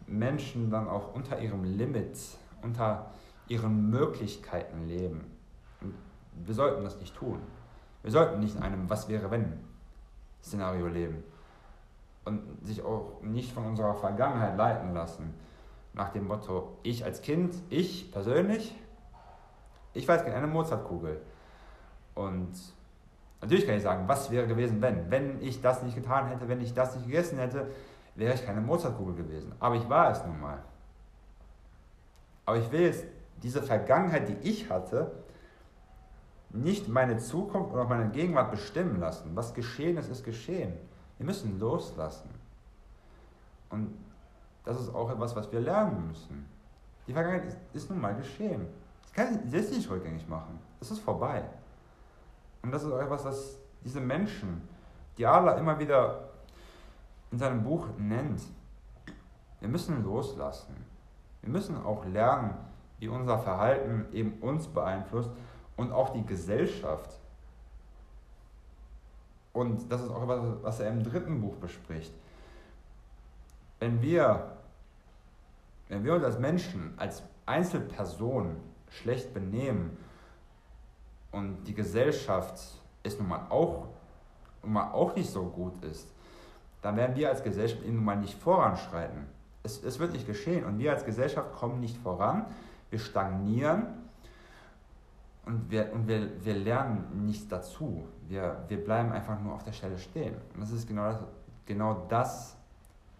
[0.07, 2.17] Menschen dann auch unter ihrem Limit,
[2.61, 3.11] unter
[3.47, 5.25] ihren Möglichkeiten leben.
[5.81, 5.93] Und
[6.45, 7.39] wir sollten das nicht tun.
[8.01, 9.59] Wir sollten nicht in einem Was wäre wenn
[10.43, 11.23] Szenario leben
[12.25, 15.33] und sich auch nicht von unserer Vergangenheit leiten lassen.
[15.95, 18.75] Nach dem Motto, ich als Kind, ich persönlich,
[19.93, 21.21] ich weiß gerne eine Mozartkugel.
[22.13, 22.51] Und
[23.41, 25.09] natürlich kann ich sagen, was wäre gewesen, wenn?
[25.09, 27.67] Wenn ich das nicht getan hätte, wenn ich das nicht gegessen hätte,
[28.15, 29.53] wäre ich keine Mozartkugel gewesen.
[29.59, 30.61] Aber ich war es nun mal.
[32.45, 33.05] Aber ich will jetzt
[33.41, 35.11] diese Vergangenheit, die ich hatte,
[36.49, 39.31] nicht meine Zukunft oder meine Gegenwart bestimmen lassen.
[39.33, 40.73] Was geschehen ist, ist geschehen.
[41.17, 42.29] Wir müssen loslassen.
[43.69, 43.93] Und
[44.65, 46.45] das ist auch etwas, was wir lernen müssen.
[47.07, 48.67] Die Vergangenheit ist, ist nun mal geschehen.
[49.03, 50.59] Das kann ich nicht rückgängig machen.
[50.79, 51.43] Das ist vorbei.
[52.63, 54.67] Und das ist auch etwas, das diese Menschen,
[55.17, 56.29] die Allah immer wieder
[57.31, 58.41] in seinem Buch nennt.
[59.59, 60.75] Wir müssen loslassen.
[61.41, 62.55] Wir müssen auch lernen,
[62.97, 65.29] wie unser Verhalten eben uns beeinflusst
[65.77, 67.19] und auch die Gesellschaft.
[69.53, 72.13] Und das ist auch etwas, was er im dritten Buch bespricht.
[73.79, 74.54] Wenn wir,
[75.89, 78.57] wenn wir uns als Menschen, als Einzelperson
[78.89, 79.97] schlecht benehmen
[81.31, 82.59] und die Gesellschaft
[83.03, 83.87] es nun mal auch,
[84.63, 86.07] nun mal auch nicht so gut ist,
[86.81, 89.25] dann werden wir als Gesellschaft eben nun mal nicht voranschreiten.
[89.63, 92.45] Es, es wird nicht geschehen und wir als Gesellschaft kommen nicht voran,
[92.89, 93.87] wir stagnieren
[95.45, 98.07] und wir, und wir, wir lernen nichts dazu.
[98.27, 100.35] Wir, wir bleiben einfach nur auf der Stelle stehen.
[100.53, 101.19] Und das ist genau das,
[101.65, 102.57] genau das,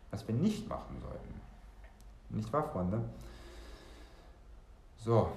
[0.10, 1.35] was wir nicht machen sollten.
[2.30, 3.02] Nicht wahr, Freunde?
[4.98, 5.30] So,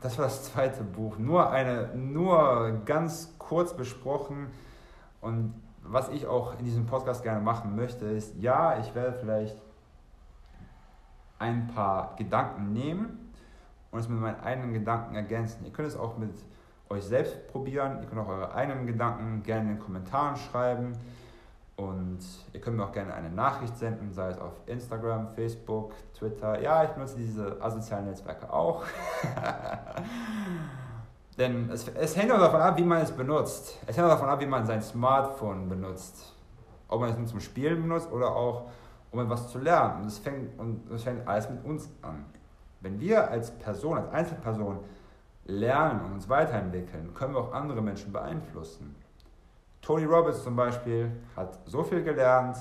[0.00, 1.18] das war das zweite Buch.
[1.18, 4.48] Nur, eine, nur ganz kurz besprochen.
[5.20, 9.56] Und was ich auch in diesem Podcast gerne machen möchte, ist, ja, ich werde vielleicht
[11.38, 13.32] ein paar Gedanken nehmen
[13.90, 15.64] und es mit meinen eigenen Gedanken ergänzen.
[15.64, 16.32] Ihr könnt es auch mit
[16.88, 18.00] euch selbst probieren.
[18.00, 20.92] Ihr könnt auch eure eigenen Gedanken gerne in den Kommentaren schreiben.
[21.76, 22.20] Und
[22.54, 26.58] ihr könnt mir auch gerne eine Nachricht senden, sei es auf Instagram, Facebook, Twitter.
[26.62, 28.84] Ja, ich benutze diese asozialen Netzwerke auch.
[31.38, 33.78] Denn es, es hängt auch davon ab, wie man es benutzt.
[33.86, 36.34] Es hängt auch davon ab, wie man sein Smartphone benutzt.
[36.88, 38.70] Ob man es nur zum Spielen benutzt oder auch,
[39.10, 40.00] um etwas zu lernen.
[40.00, 42.24] Und es fängt, und es fängt alles mit uns an.
[42.80, 44.78] Wenn wir als Person, als Einzelperson
[45.44, 48.96] lernen und uns weiterentwickeln, können wir auch andere Menschen beeinflussen.
[49.86, 52.58] Tony Robbins zum Beispiel hat so viel gelernt,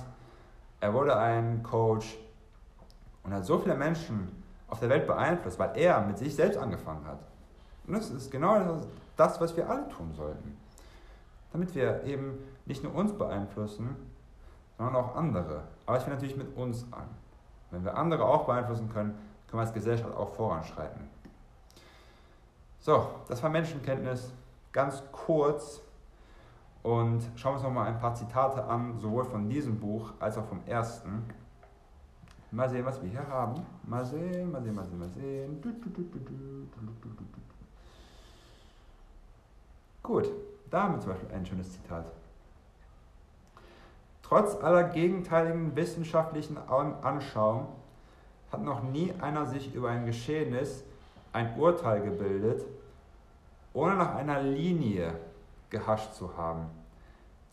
[0.79, 2.19] er wurde ein Coach
[3.23, 7.03] und hat so viele Menschen auf der Welt beeinflusst, weil er mit sich selbst angefangen
[7.07, 7.17] hat.
[7.87, 8.79] Und das ist genau
[9.17, 10.55] das, was wir alle tun sollten.
[11.51, 13.95] Damit wir eben nicht nur uns beeinflussen,
[14.77, 15.63] sondern auch andere.
[15.87, 17.07] Aber es fängt natürlich mit uns an.
[17.71, 21.09] Wenn wir andere auch beeinflussen können, können wir als Gesellschaft auch voranschreiten.
[22.81, 24.31] So, das war Menschenkenntnis,
[24.71, 25.81] ganz kurz.
[26.85, 30.37] Und schauen wir uns noch mal ein paar Zitate an, sowohl von diesem Buch als
[30.37, 31.23] auch vom ersten.
[32.51, 33.55] Mal sehen, was wir hier haben.
[33.87, 35.63] Mal sehen, mal sehen, mal sehen, mal sehen.
[40.03, 40.29] Gut,
[40.69, 42.05] da haben wir zum Beispiel ein schönes Zitat.
[44.21, 47.65] Trotz aller gegenteiligen wissenschaftlichen Anschauung
[48.51, 50.83] hat noch nie einer sich über ein Geschehnis
[51.33, 52.63] ein Urteil gebildet,
[53.73, 55.15] ohne nach einer Linie
[55.69, 56.69] gehascht zu haben,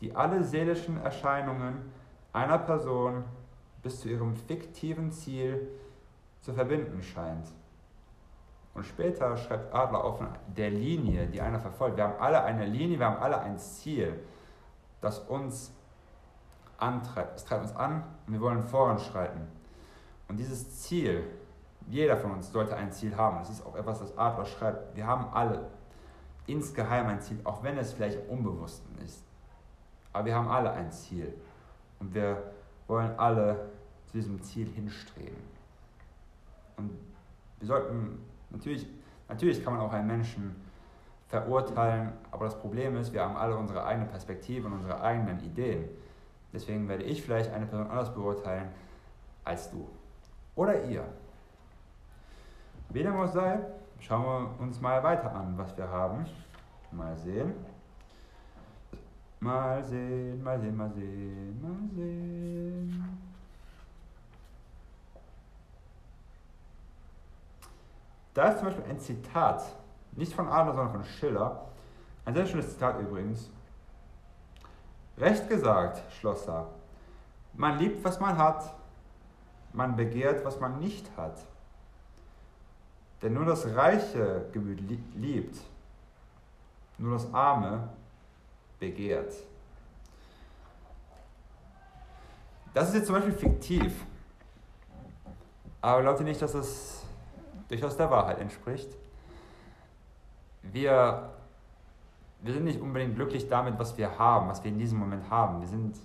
[0.00, 1.92] die alle seelischen Erscheinungen
[2.32, 3.24] einer Person
[3.82, 5.68] bis zu ihrem fiktiven Ziel
[6.40, 7.48] zu verbinden scheint.
[8.74, 11.96] Und später schreibt Adler von der Linie, die einer verfolgt.
[11.96, 14.18] Wir haben alle eine Linie, wir haben alle ein Ziel,
[15.00, 15.72] das uns
[16.78, 17.36] antreibt.
[17.36, 19.42] Es treibt uns an und wir wollen voranschreiten.
[20.28, 21.24] Und dieses Ziel,
[21.88, 23.38] jeder von uns sollte ein Ziel haben.
[23.38, 24.96] Das ist auch etwas, das Adler schreibt.
[24.96, 25.68] Wir haben alle
[26.46, 29.24] insgeheim ein Ziel, auch wenn es vielleicht unbewusst ist.
[30.12, 31.32] Aber wir haben alle ein Ziel.
[32.00, 32.42] Und wir
[32.86, 33.70] wollen alle
[34.06, 35.36] zu diesem Ziel hinstreben.
[36.76, 36.90] Und
[37.58, 38.18] wir sollten,
[38.50, 38.86] natürlich,
[39.28, 40.56] natürlich kann man auch einen Menschen
[41.28, 45.88] verurteilen, aber das Problem ist, wir haben alle unsere eigene Perspektive und unsere eigenen Ideen.
[46.52, 48.68] Deswegen werde ich vielleicht eine Person anders beurteilen
[49.44, 49.88] als du
[50.54, 51.04] oder ihr.
[52.90, 53.60] Wie dem auch sei,
[54.02, 56.26] schauen wir uns mal weiter an, was wir haben.
[56.90, 57.54] Mal sehen.
[59.40, 63.18] Mal sehen, mal sehen, mal sehen, mal sehen.
[68.34, 69.62] Da ist zum Beispiel ein Zitat,
[70.12, 71.66] nicht von Adler, sondern von Schiller.
[72.24, 73.50] Ein sehr schönes Zitat übrigens.
[75.18, 76.68] Recht gesagt, Schlosser,
[77.52, 78.74] man liebt, was man hat,
[79.72, 81.44] man begehrt, was man nicht hat.
[83.22, 84.80] Denn nur das reiche Gemüt
[85.14, 85.56] liebt,
[86.98, 87.88] nur das arme
[88.80, 89.32] begehrt.
[92.74, 94.04] Das ist jetzt zum Beispiel fiktiv.
[95.80, 97.04] Aber glaubt ihr nicht, dass es
[97.68, 98.88] durchaus der Wahrheit entspricht?
[100.62, 101.30] Wir,
[102.40, 105.60] wir sind nicht unbedingt glücklich damit, was wir haben, was wir in diesem Moment haben.
[105.60, 105.96] Wir, sind,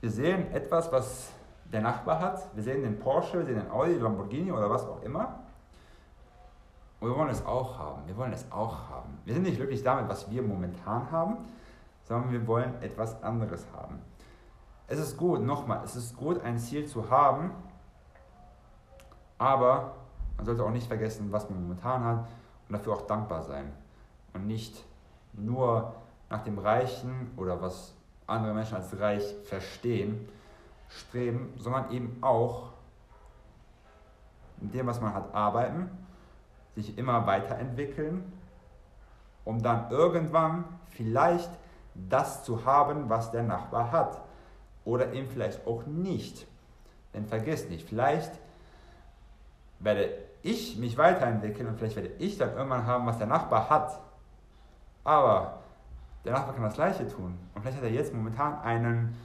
[0.00, 1.30] wir sehen etwas, was
[1.70, 2.54] der Nachbar hat.
[2.54, 5.41] Wir sehen den Porsche, wir sehen den Audi, den Lamborghini oder was auch immer.
[7.02, 8.06] Und wir wollen es auch haben.
[8.06, 9.18] Wir wollen es auch haben.
[9.24, 11.38] Wir sind nicht glücklich damit, was wir momentan haben,
[12.04, 13.98] sondern wir wollen etwas anderes haben.
[14.86, 17.50] Es ist gut, nochmal, es ist gut, ein Ziel zu haben,
[19.36, 19.96] aber
[20.36, 22.28] man sollte auch nicht vergessen, was man momentan hat
[22.68, 23.72] und dafür auch dankbar sein.
[24.32, 24.84] Und nicht
[25.32, 25.96] nur
[26.30, 27.96] nach dem Reichen oder was
[28.28, 30.28] andere Menschen als reich verstehen,
[30.88, 32.68] streben, sondern eben auch
[34.60, 35.90] mit dem, was man hat, arbeiten,
[36.74, 38.32] sich immer weiterentwickeln,
[39.44, 41.50] um dann irgendwann vielleicht
[41.94, 44.20] das zu haben, was der Nachbar hat.
[44.84, 46.46] Oder eben vielleicht auch nicht.
[47.14, 48.32] Denn vergiss nicht, vielleicht
[49.78, 50.10] werde
[50.42, 54.00] ich mich weiterentwickeln und vielleicht werde ich dann irgendwann haben, was der Nachbar hat.
[55.04, 55.62] Aber
[56.24, 57.38] der Nachbar kann das Gleiche tun.
[57.54, 59.16] Und vielleicht hat er jetzt momentan einen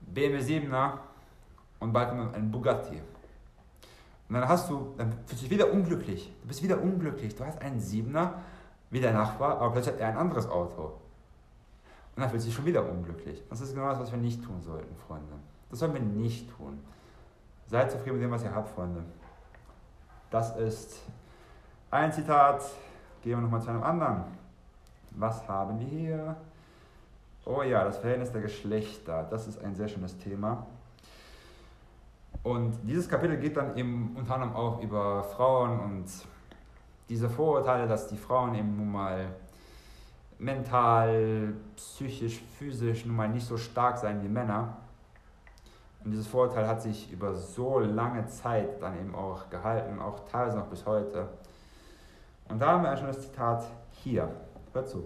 [0.00, 0.92] BMW 7er
[1.78, 3.00] und bald einen Bugatti.
[4.30, 6.32] Und dann hast du, dann fühlst du dich wieder unglücklich.
[6.42, 7.34] Du bist wieder unglücklich.
[7.34, 8.34] Du hast einen 7er
[8.88, 10.92] wie der Nachbar, aber plötzlich hat er ein anderes Auto.
[12.14, 13.42] Und dann fühlst du dich schon wieder unglücklich.
[13.50, 15.32] Das ist genau das, was wir nicht tun sollten, Freunde.
[15.68, 16.78] Das sollen wir nicht tun.
[17.66, 19.02] Seid zufrieden mit dem, was ihr habt, Freunde.
[20.30, 21.00] Das ist
[21.90, 22.62] ein Zitat.
[23.22, 24.22] Gehen wir nochmal zu einem anderen.
[25.10, 26.36] Was haben wir hier?
[27.44, 29.26] Oh ja, das Verhältnis der Geschlechter.
[29.28, 30.66] Das ist ein sehr schönes Thema.
[32.42, 36.06] Und dieses Kapitel geht dann eben unter anderem auch über Frauen und
[37.08, 39.26] diese Vorurteile, dass die Frauen eben nun mal
[40.38, 44.78] mental, psychisch, physisch nun mal nicht so stark sein wie Männer.
[46.02, 50.56] Und dieses Vorurteil hat sich über so lange Zeit dann eben auch gehalten, auch teilweise
[50.56, 51.28] noch bis heute.
[52.48, 54.30] Und da haben wir ein schönes Zitat hier.
[54.72, 55.04] Hört zu.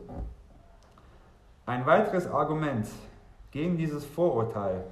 [1.66, 2.87] Ein weiteres Argument
[3.51, 4.85] gegen dieses Vorurteil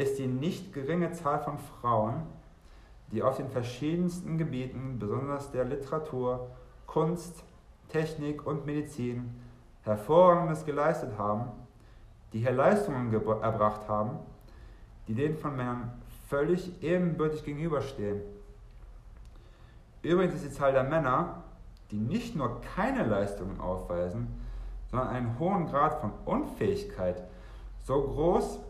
[0.00, 2.22] ist die nicht geringe Zahl von Frauen,
[3.12, 6.48] die auf den verschiedensten Gebieten, besonders der Literatur,
[6.86, 7.42] Kunst,
[7.88, 9.34] Technik und Medizin,
[9.82, 11.50] hervorragendes geleistet haben,
[12.32, 14.18] die hier Leistungen erbracht haben,
[15.08, 15.92] die denen von Männern
[16.28, 18.20] völlig ebenbürtig gegenüberstehen.
[20.02, 21.42] Übrigens ist die Zahl der Männer,
[21.90, 24.28] die nicht nur keine Leistungen aufweisen,
[24.90, 27.24] sondern einen hohen Grad von Unfähigkeit
[27.82, 28.60] so groß,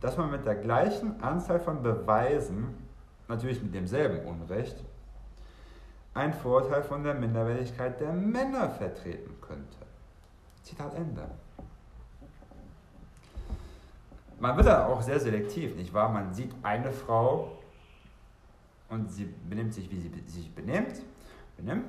[0.00, 2.74] dass man mit der gleichen Anzahl von Beweisen,
[3.28, 4.84] natürlich mit demselben Unrecht,
[6.14, 9.78] ein Vorteil von der Minderwertigkeit der Männer vertreten könnte.
[10.62, 11.28] Zitat Ende
[14.40, 16.08] man wird da auch sehr selektiv, nicht wahr?
[16.08, 17.58] Man sieht eine Frau
[18.88, 21.02] und sie benimmt sich, wie sie sich benimmt,
[21.56, 21.86] benimmt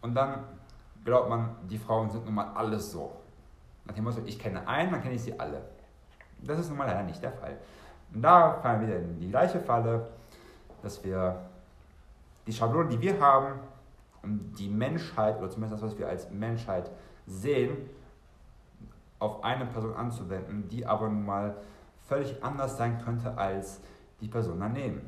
[0.00, 0.44] und dann
[1.04, 3.12] glaubt man, die Frauen sind nun mal alles so.
[3.84, 5.62] Nach dem Motto, ich kenne einen, dann kenne ich sie alle.
[6.40, 7.56] Das ist nun mal leider nicht der Fall.
[8.12, 10.08] Und da fallen wir wieder in die gleiche Falle,
[10.82, 11.40] dass wir
[12.46, 13.58] die Schablone, die wir haben,
[14.22, 16.90] um die Menschheit, oder zumindest das, was wir als Menschheit
[17.26, 17.76] sehen,
[19.18, 21.56] auf eine Person anzuwenden, die aber nun mal
[22.06, 23.80] völlig anders sein könnte als
[24.20, 25.00] die Person daneben.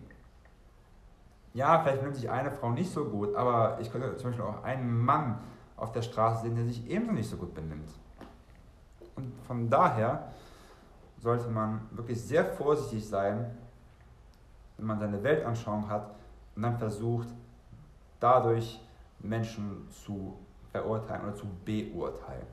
[1.54, 4.62] Ja, vielleicht benimmt sich eine Frau nicht so gut, aber ich könnte zum Beispiel auch
[4.64, 5.38] einen Mann
[5.76, 7.88] auf der Straße sehen, der sich ebenso nicht so gut benimmt.
[9.16, 10.28] Und von daher
[11.20, 13.50] sollte man wirklich sehr vorsichtig sein,
[14.76, 16.14] wenn man seine Weltanschauung hat
[16.54, 17.28] und dann versucht,
[18.20, 18.80] dadurch
[19.20, 20.38] Menschen zu
[20.70, 22.46] verurteilen oder zu beurteilen.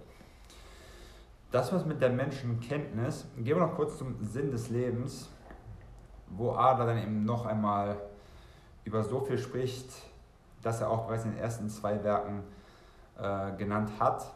[1.51, 5.29] Das, was mit der Menschenkenntnis, gehen wir noch kurz zum Sinn des Lebens,
[6.29, 7.97] wo Adler dann eben noch einmal
[8.83, 9.89] über so viel spricht,
[10.61, 12.43] dass er auch bereits in den ersten zwei Werken
[13.17, 14.31] äh, genannt hat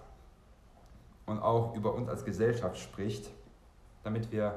[1.26, 3.30] und auch über uns als Gesellschaft spricht,
[4.04, 4.56] damit wir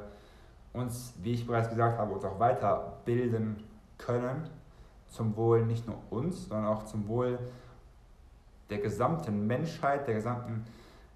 [0.73, 3.63] uns, wie ich bereits gesagt habe, uns auch weiterbilden
[3.99, 4.49] können,
[5.09, 7.39] zum Wohl nicht nur uns, sondern auch zum Wohl
[8.71, 10.65] der gesamten Menschheit, der gesamten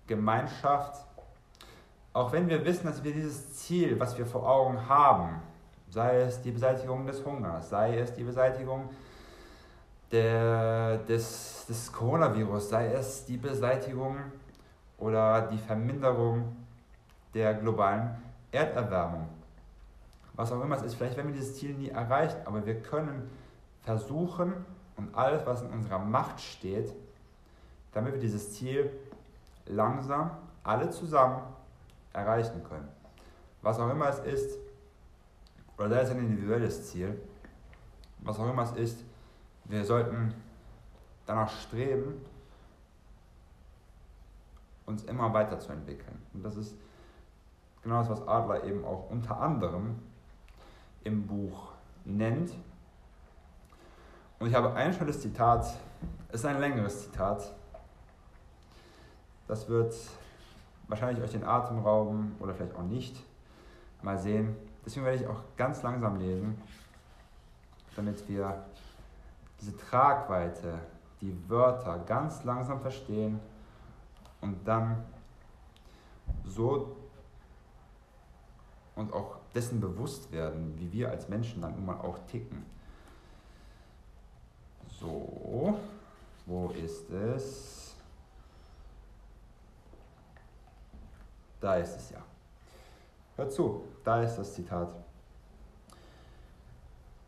[0.07, 1.05] Gemeinschaft.
[2.12, 5.41] Auch wenn wir wissen, dass wir dieses Ziel, was wir vor Augen haben,
[5.89, 8.91] sei es die Beseitigung des Hungers, sei es die Beseitigung
[10.12, 14.16] der, des, des Coronavirus, sei es die Beseitigung
[14.99, 16.57] oder die Verminderung
[17.37, 18.16] der globalen
[18.51, 19.28] Erderwärmung.
[20.32, 23.30] Was auch immer es ist, vielleicht werden wir dieses Ziel nie erreichen, aber wir können
[23.82, 24.53] versuchen,
[24.97, 26.91] und alles, was in unserer Macht steht,
[27.93, 28.91] damit wir dieses Ziel
[29.66, 30.30] langsam
[30.64, 31.43] alle zusammen
[32.14, 32.89] erreichen können.
[33.61, 34.59] Was auch immer es ist,
[35.76, 37.20] oder sei es ein individuelles Ziel,
[38.20, 39.05] was auch immer es ist,
[39.66, 40.32] wir sollten
[41.26, 42.24] danach streben,
[44.87, 46.22] uns immer weiterzuentwickeln.
[46.32, 46.74] Und das ist
[47.87, 50.01] genau das, was Adler eben auch unter anderem
[51.05, 51.70] im Buch
[52.05, 52.51] nennt.
[54.41, 55.64] Und ich habe ein schönes Zitat,
[56.28, 57.55] es ist ein längeres Zitat.
[59.47, 59.95] Das wird
[60.89, 63.24] wahrscheinlich euch den Atem rauben oder vielleicht auch nicht.
[64.03, 64.57] Mal sehen.
[64.84, 66.61] Deswegen werde ich auch ganz langsam lesen,
[67.95, 68.64] damit wir
[69.61, 70.80] diese Tragweite,
[71.20, 73.39] die Wörter ganz langsam verstehen
[74.41, 75.05] und dann
[76.45, 76.97] so
[78.97, 82.64] und auch dessen bewusst werden, wie wir als Menschen dann nun mal auch ticken.
[84.99, 85.78] So,
[86.47, 87.94] wo ist es?
[91.61, 92.22] Da ist es ja.
[93.36, 94.88] Hör zu, da ist das Zitat.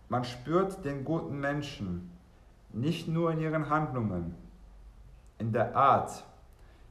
[0.08, 2.10] Man spürt den guten Menschen
[2.72, 4.34] nicht nur in ihren Handlungen,
[5.38, 6.24] in der Art,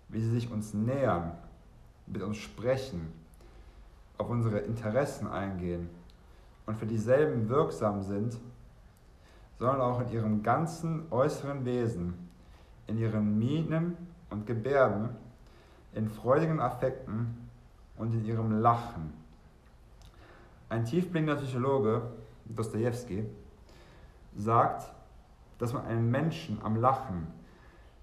[0.09, 1.35] wie sie sich uns nähern,
[2.05, 3.11] mit uns sprechen,
[4.17, 5.89] auf unsere Interessen eingehen
[6.65, 8.37] und für dieselben wirksam sind,
[9.59, 12.13] sondern auch in ihrem ganzen äußeren Wesen,
[12.87, 13.97] in ihren Mienen
[14.29, 15.09] und Gebärden,
[15.93, 17.49] in freudigen Affekten
[17.97, 19.13] und in ihrem Lachen.
[20.69, 22.01] Ein tiefblickender Psychologe,
[22.45, 23.25] Dostoevsky,
[24.35, 24.91] sagt,
[25.57, 27.27] dass man einen Menschen am Lachen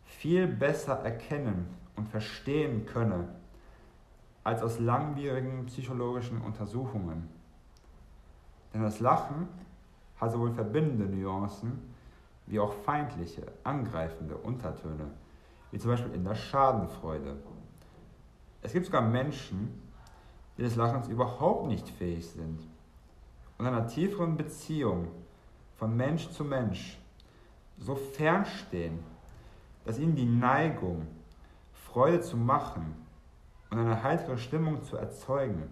[0.05, 3.29] viel besser erkennen und verstehen könne
[4.45, 7.29] als aus langwierigen psychologischen Untersuchungen.
[8.73, 9.49] Denn das Lachen
[10.21, 11.95] hat sowohl verbindende Nuancen
[12.47, 15.11] wie auch feindliche, angreifende Untertöne,
[15.71, 17.37] wie zum Beispiel in der Schadenfreude.
[18.61, 19.81] Es gibt sogar Menschen,
[20.59, 22.61] die des Lachens überhaupt nicht fähig sind
[23.57, 25.09] und einer tieferen Beziehung
[25.77, 26.99] von Mensch zu Mensch
[27.79, 29.01] so fernstehen,
[29.85, 31.07] dass ihnen die Neigung,
[31.73, 33.04] Freude zu machen
[33.75, 35.65] und eine heitere Stimmung zu erzeugen,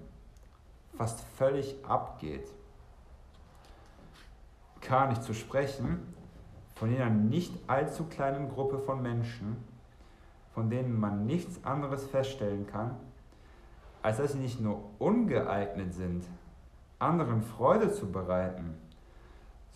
[0.96, 2.48] fast völlig abgeht.
[4.80, 6.00] Gar nicht zu sprechen
[6.74, 9.56] von jener nicht allzu kleinen Gruppe von Menschen,
[10.52, 12.96] von denen man nichts anderes feststellen kann,
[14.02, 16.24] als dass sie nicht nur ungeeignet sind,
[16.98, 18.74] anderen Freude zu bereiten,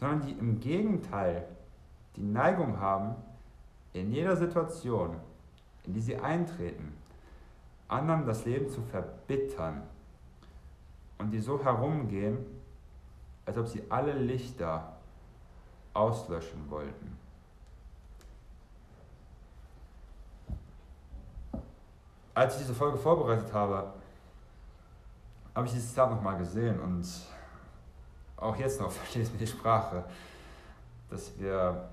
[0.01, 1.47] sondern die im Gegenteil
[2.17, 3.15] die Neigung haben,
[3.93, 5.15] in jeder Situation,
[5.85, 6.96] in die sie eintreten,
[7.89, 9.83] anderen das Leben zu verbittern
[11.19, 12.39] und die so herumgehen,
[13.45, 14.97] als ob sie alle Lichter
[15.95, 17.17] auslöschen wollten.
[22.35, 23.95] Als ich diese Folge vorbereitet habe,
[25.55, 27.07] habe ich dieses Zitat nochmal gesehen und
[28.37, 30.05] auch jetzt noch verstehe ich mir die Sprache,
[31.09, 31.89] dass wir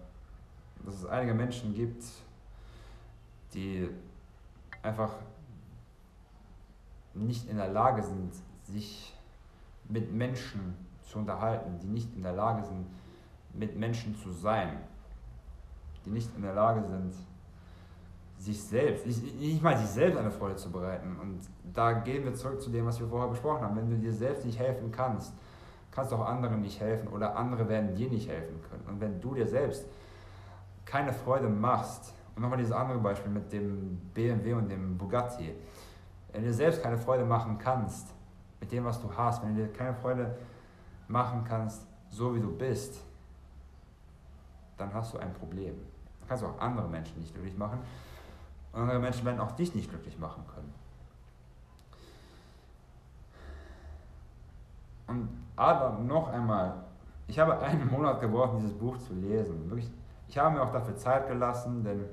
[0.85, 2.03] dass es einige Menschen gibt,
[3.53, 3.89] die
[4.81, 5.11] einfach
[7.13, 8.33] nicht in der Lage sind,
[8.63, 9.13] sich
[9.89, 12.87] mit Menschen zu unterhalten, die nicht in der Lage sind,
[13.53, 14.77] mit Menschen zu sein,
[16.05, 17.13] die nicht in der Lage sind,
[18.39, 21.17] sich selbst, nicht, nicht mal sich selbst eine Freude zu bereiten.
[21.21, 21.39] Und
[21.73, 23.75] da gehen wir zurück zu dem, was wir vorher besprochen haben.
[23.75, 25.33] Wenn du dir selbst nicht helfen kannst,
[25.91, 28.83] kannst du auch anderen nicht helfen oder andere werden dir nicht helfen können.
[28.87, 29.85] Und wenn du dir selbst
[30.85, 35.53] keine Freude machst, und nochmal dieses andere Beispiel mit dem BMW und dem Bugatti,
[36.33, 38.13] wenn du dir selbst keine Freude machen kannst
[38.59, 40.35] mit dem, was du hast, wenn du dir keine Freude
[41.07, 42.99] machen kannst, so wie du bist,
[44.77, 45.75] dann hast du ein Problem.
[46.19, 47.79] Dann kannst du auch andere Menschen nicht glücklich machen
[48.73, 50.73] und andere Menschen werden auch dich nicht glücklich machen können.
[55.07, 56.83] Und aber noch einmal,
[57.27, 59.69] ich habe einen Monat gebraucht, dieses Buch zu lesen.
[59.69, 59.91] Wirklich
[60.33, 62.05] ich habe mir auch dafür Zeit gelassen, denn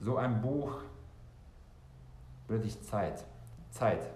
[0.00, 0.78] so ein Buch
[2.48, 3.24] benötigt Zeit.
[3.70, 4.06] Zeit.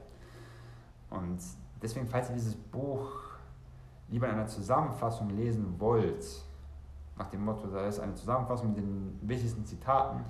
[1.11, 1.39] Und
[1.83, 3.11] deswegen, falls ihr dieses Buch
[4.09, 6.25] lieber in einer Zusammenfassung lesen wollt,
[7.17, 10.25] nach dem Motto, da ist eine Zusammenfassung mit den wichtigsten Zitaten,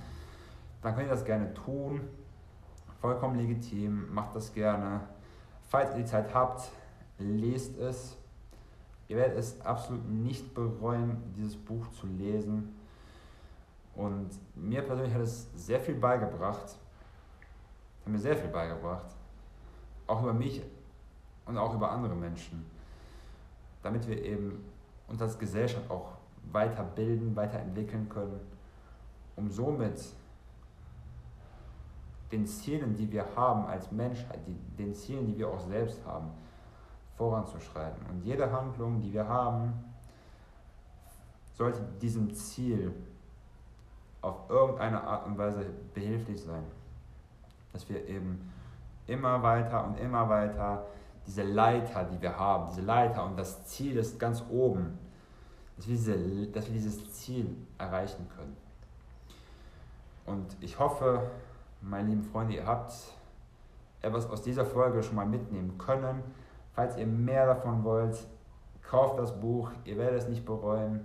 [0.82, 2.02] dann könnt ihr das gerne tun.
[3.00, 5.00] Vollkommen legitim, macht das gerne.
[5.68, 6.70] Falls ihr die Zeit habt,
[7.18, 8.16] lest es.
[9.08, 12.74] Ihr werdet es absolut nicht bereuen, dieses Buch zu lesen.
[13.94, 16.78] Und mir persönlich hat es sehr viel beigebracht.
[18.04, 19.06] Hat mir sehr viel beigebracht.
[20.06, 20.62] Auch über mich
[21.46, 22.64] und auch über andere Menschen.
[23.82, 24.64] Damit wir eben
[25.08, 26.12] uns als Gesellschaft auch
[26.52, 28.40] weiterbilden, weiterentwickeln können,
[29.36, 30.02] um somit
[32.30, 36.30] den Zielen, die wir haben als Menschheit, die, den Zielen, die wir auch selbst haben,
[37.16, 38.04] voranzuschreiten.
[38.06, 39.72] Und jede Handlung, die wir haben,
[41.52, 42.92] sollte diesem Ziel
[44.20, 46.64] auf irgendeine Art und Weise behilflich sein.
[47.74, 48.50] Dass wir eben
[49.06, 50.86] immer weiter und immer weiter
[51.26, 54.98] diese Leiter, die wir haben, diese Leiter und das Ziel ist ganz oben,
[55.76, 58.56] dass wir, diese, dass wir dieses Ziel erreichen können.
[60.26, 61.30] Und ich hoffe,
[61.82, 62.94] meine lieben Freunde, ihr habt
[64.00, 66.22] etwas aus dieser Folge schon mal mitnehmen können.
[66.72, 68.16] Falls ihr mehr davon wollt,
[68.82, 71.04] kauft das Buch, ihr werdet es nicht bereuen.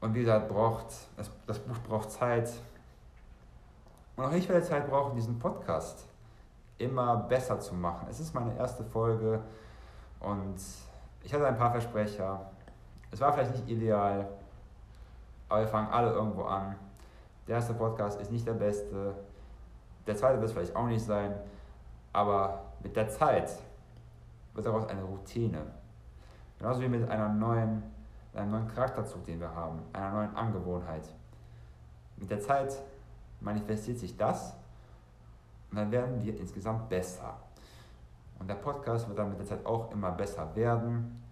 [0.00, 0.86] Und wie gesagt, braucht,
[1.16, 2.50] das, das Buch braucht Zeit.
[4.18, 6.04] Und auch ich werde Zeit brauchen, diesen Podcast
[6.76, 8.08] immer besser zu machen.
[8.10, 9.40] Es ist meine erste Folge
[10.18, 10.56] und
[11.22, 12.50] ich hatte ein paar Versprecher.
[13.12, 14.28] Es war vielleicht nicht ideal,
[15.48, 16.74] aber wir fangen alle irgendwo an.
[17.46, 19.14] Der erste Podcast ist nicht der beste,
[20.04, 21.32] der zweite wird es vielleicht auch nicht sein,
[22.12, 23.52] aber mit der Zeit
[24.52, 25.62] wird daraus eine Routine.
[26.58, 27.84] Genauso wie mit einer neuen,
[28.34, 31.08] einem neuen Charakterzug, den wir haben, einer neuen Angewohnheit.
[32.16, 32.82] Mit der Zeit
[33.40, 34.54] manifestiert sich das
[35.70, 37.36] und dann werden wir insgesamt besser.
[38.38, 41.22] Und der Podcast wird dann mit der Zeit auch immer besser werden.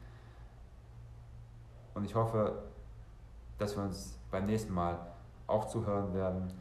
[1.95, 2.63] Und ich hoffe,
[3.59, 4.99] dass wir uns beim nächsten Mal
[5.47, 6.53] auch zuhören werden.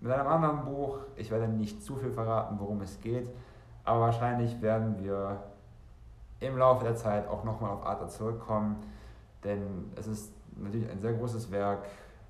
[0.00, 3.28] Mit einem anderen Buch, ich werde nicht zu viel verraten, worum es geht,
[3.84, 5.40] aber wahrscheinlich werden wir
[6.40, 8.82] im Laufe der Zeit auch nochmal auf Arthur zurückkommen,
[9.44, 11.86] denn es ist natürlich ein sehr großes Werk.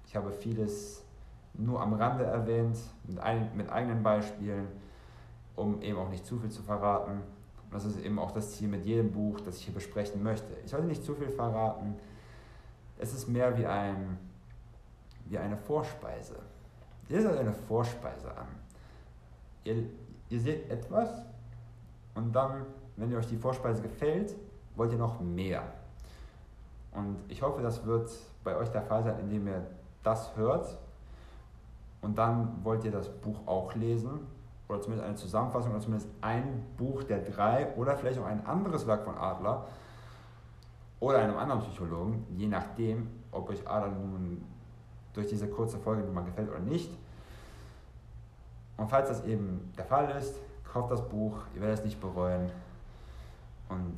[0.07, 1.03] Ich habe vieles
[1.55, 4.69] nur am Rande erwähnt, mit, ein, mit eigenen Beispielen
[5.57, 7.13] um eben auch nicht zu viel zu verraten.
[7.13, 10.53] Und das ist eben auch das Ziel mit jedem Buch, das ich hier besprechen möchte.
[10.65, 11.95] Ich sollte nicht zu viel verraten.
[12.99, 14.19] Es ist mehr wie, ein,
[15.27, 16.37] wie eine Vorspeise.
[17.09, 18.49] Ihr seht eine Vorspeise an.
[19.65, 19.85] Ihr,
[20.29, 21.11] ihr seht etwas
[22.15, 24.35] und dann, wenn ihr euch die Vorspeise gefällt,
[24.77, 25.63] wollt ihr noch mehr.
[26.93, 28.11] Und ich hoffe, das wird
[28.45, 29.67] bei euch der Fall sein, indem ihr
[30.03, 30.79] das hört
[32.03, 34.27] und dann wollt ihr das Buch auch lesen
[34.69, 38.87] oder zumindest eine Zusammenfassung oder zumindest ein Buch der drei oder vielleicht auch ein anderes
[38.87, 39.67] Werk von Adler
[41.01, 44.45] oder einem anderen Psychologen, je nachdem, ob euch Adler nun
[45.15, 46.91] durch diese kurze Folge nun mal gefällt oder nicht.
[48.77, 52.51] Und falls das eben der Fall ist, kauft das Buch, ihr werdet es nicht bereuen.
[53.69, 53.97] Und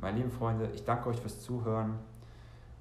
[0.00, 1.98] meine lieben Freunde, ich danke euch fürs Zuhören.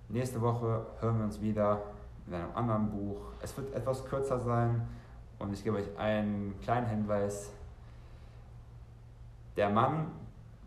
[0.10, 1.82] Nächste Woche hören wir uns wieder
[2.28, 3.22] mit einem anderen Buch.
[3.42, 4.88] Es wird etwas kürzer sein.
[5.40, 7.52] Und ich gebe euch einen kleinen Hinweis.
[9.56, 10.12] Der Mann,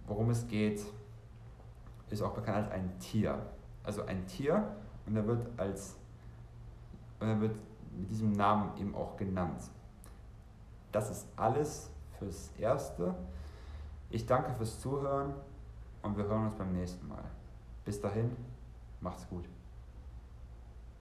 [0.06, 0.82] worum es geht,
[2.08, 3.38] ist auch bekannt als ein Tier.
[3.84, 4.66] Also ein Tier
[5.06, 5.96] und er wird als
[7.20, 7.56] und er wird
[7.92, 9.62] mit diesem Namen eben auch genannt.
[10.90, 13.14] Das ist alles fürs Erste.
[14.08, 15.34] Ich danke fürs Zuhören
[16.02, 17.24] und wir hören uns beim nächsten Mal.
[17.84, 18.36] Bis dahin,
[19.00, 19.44] macht's gut.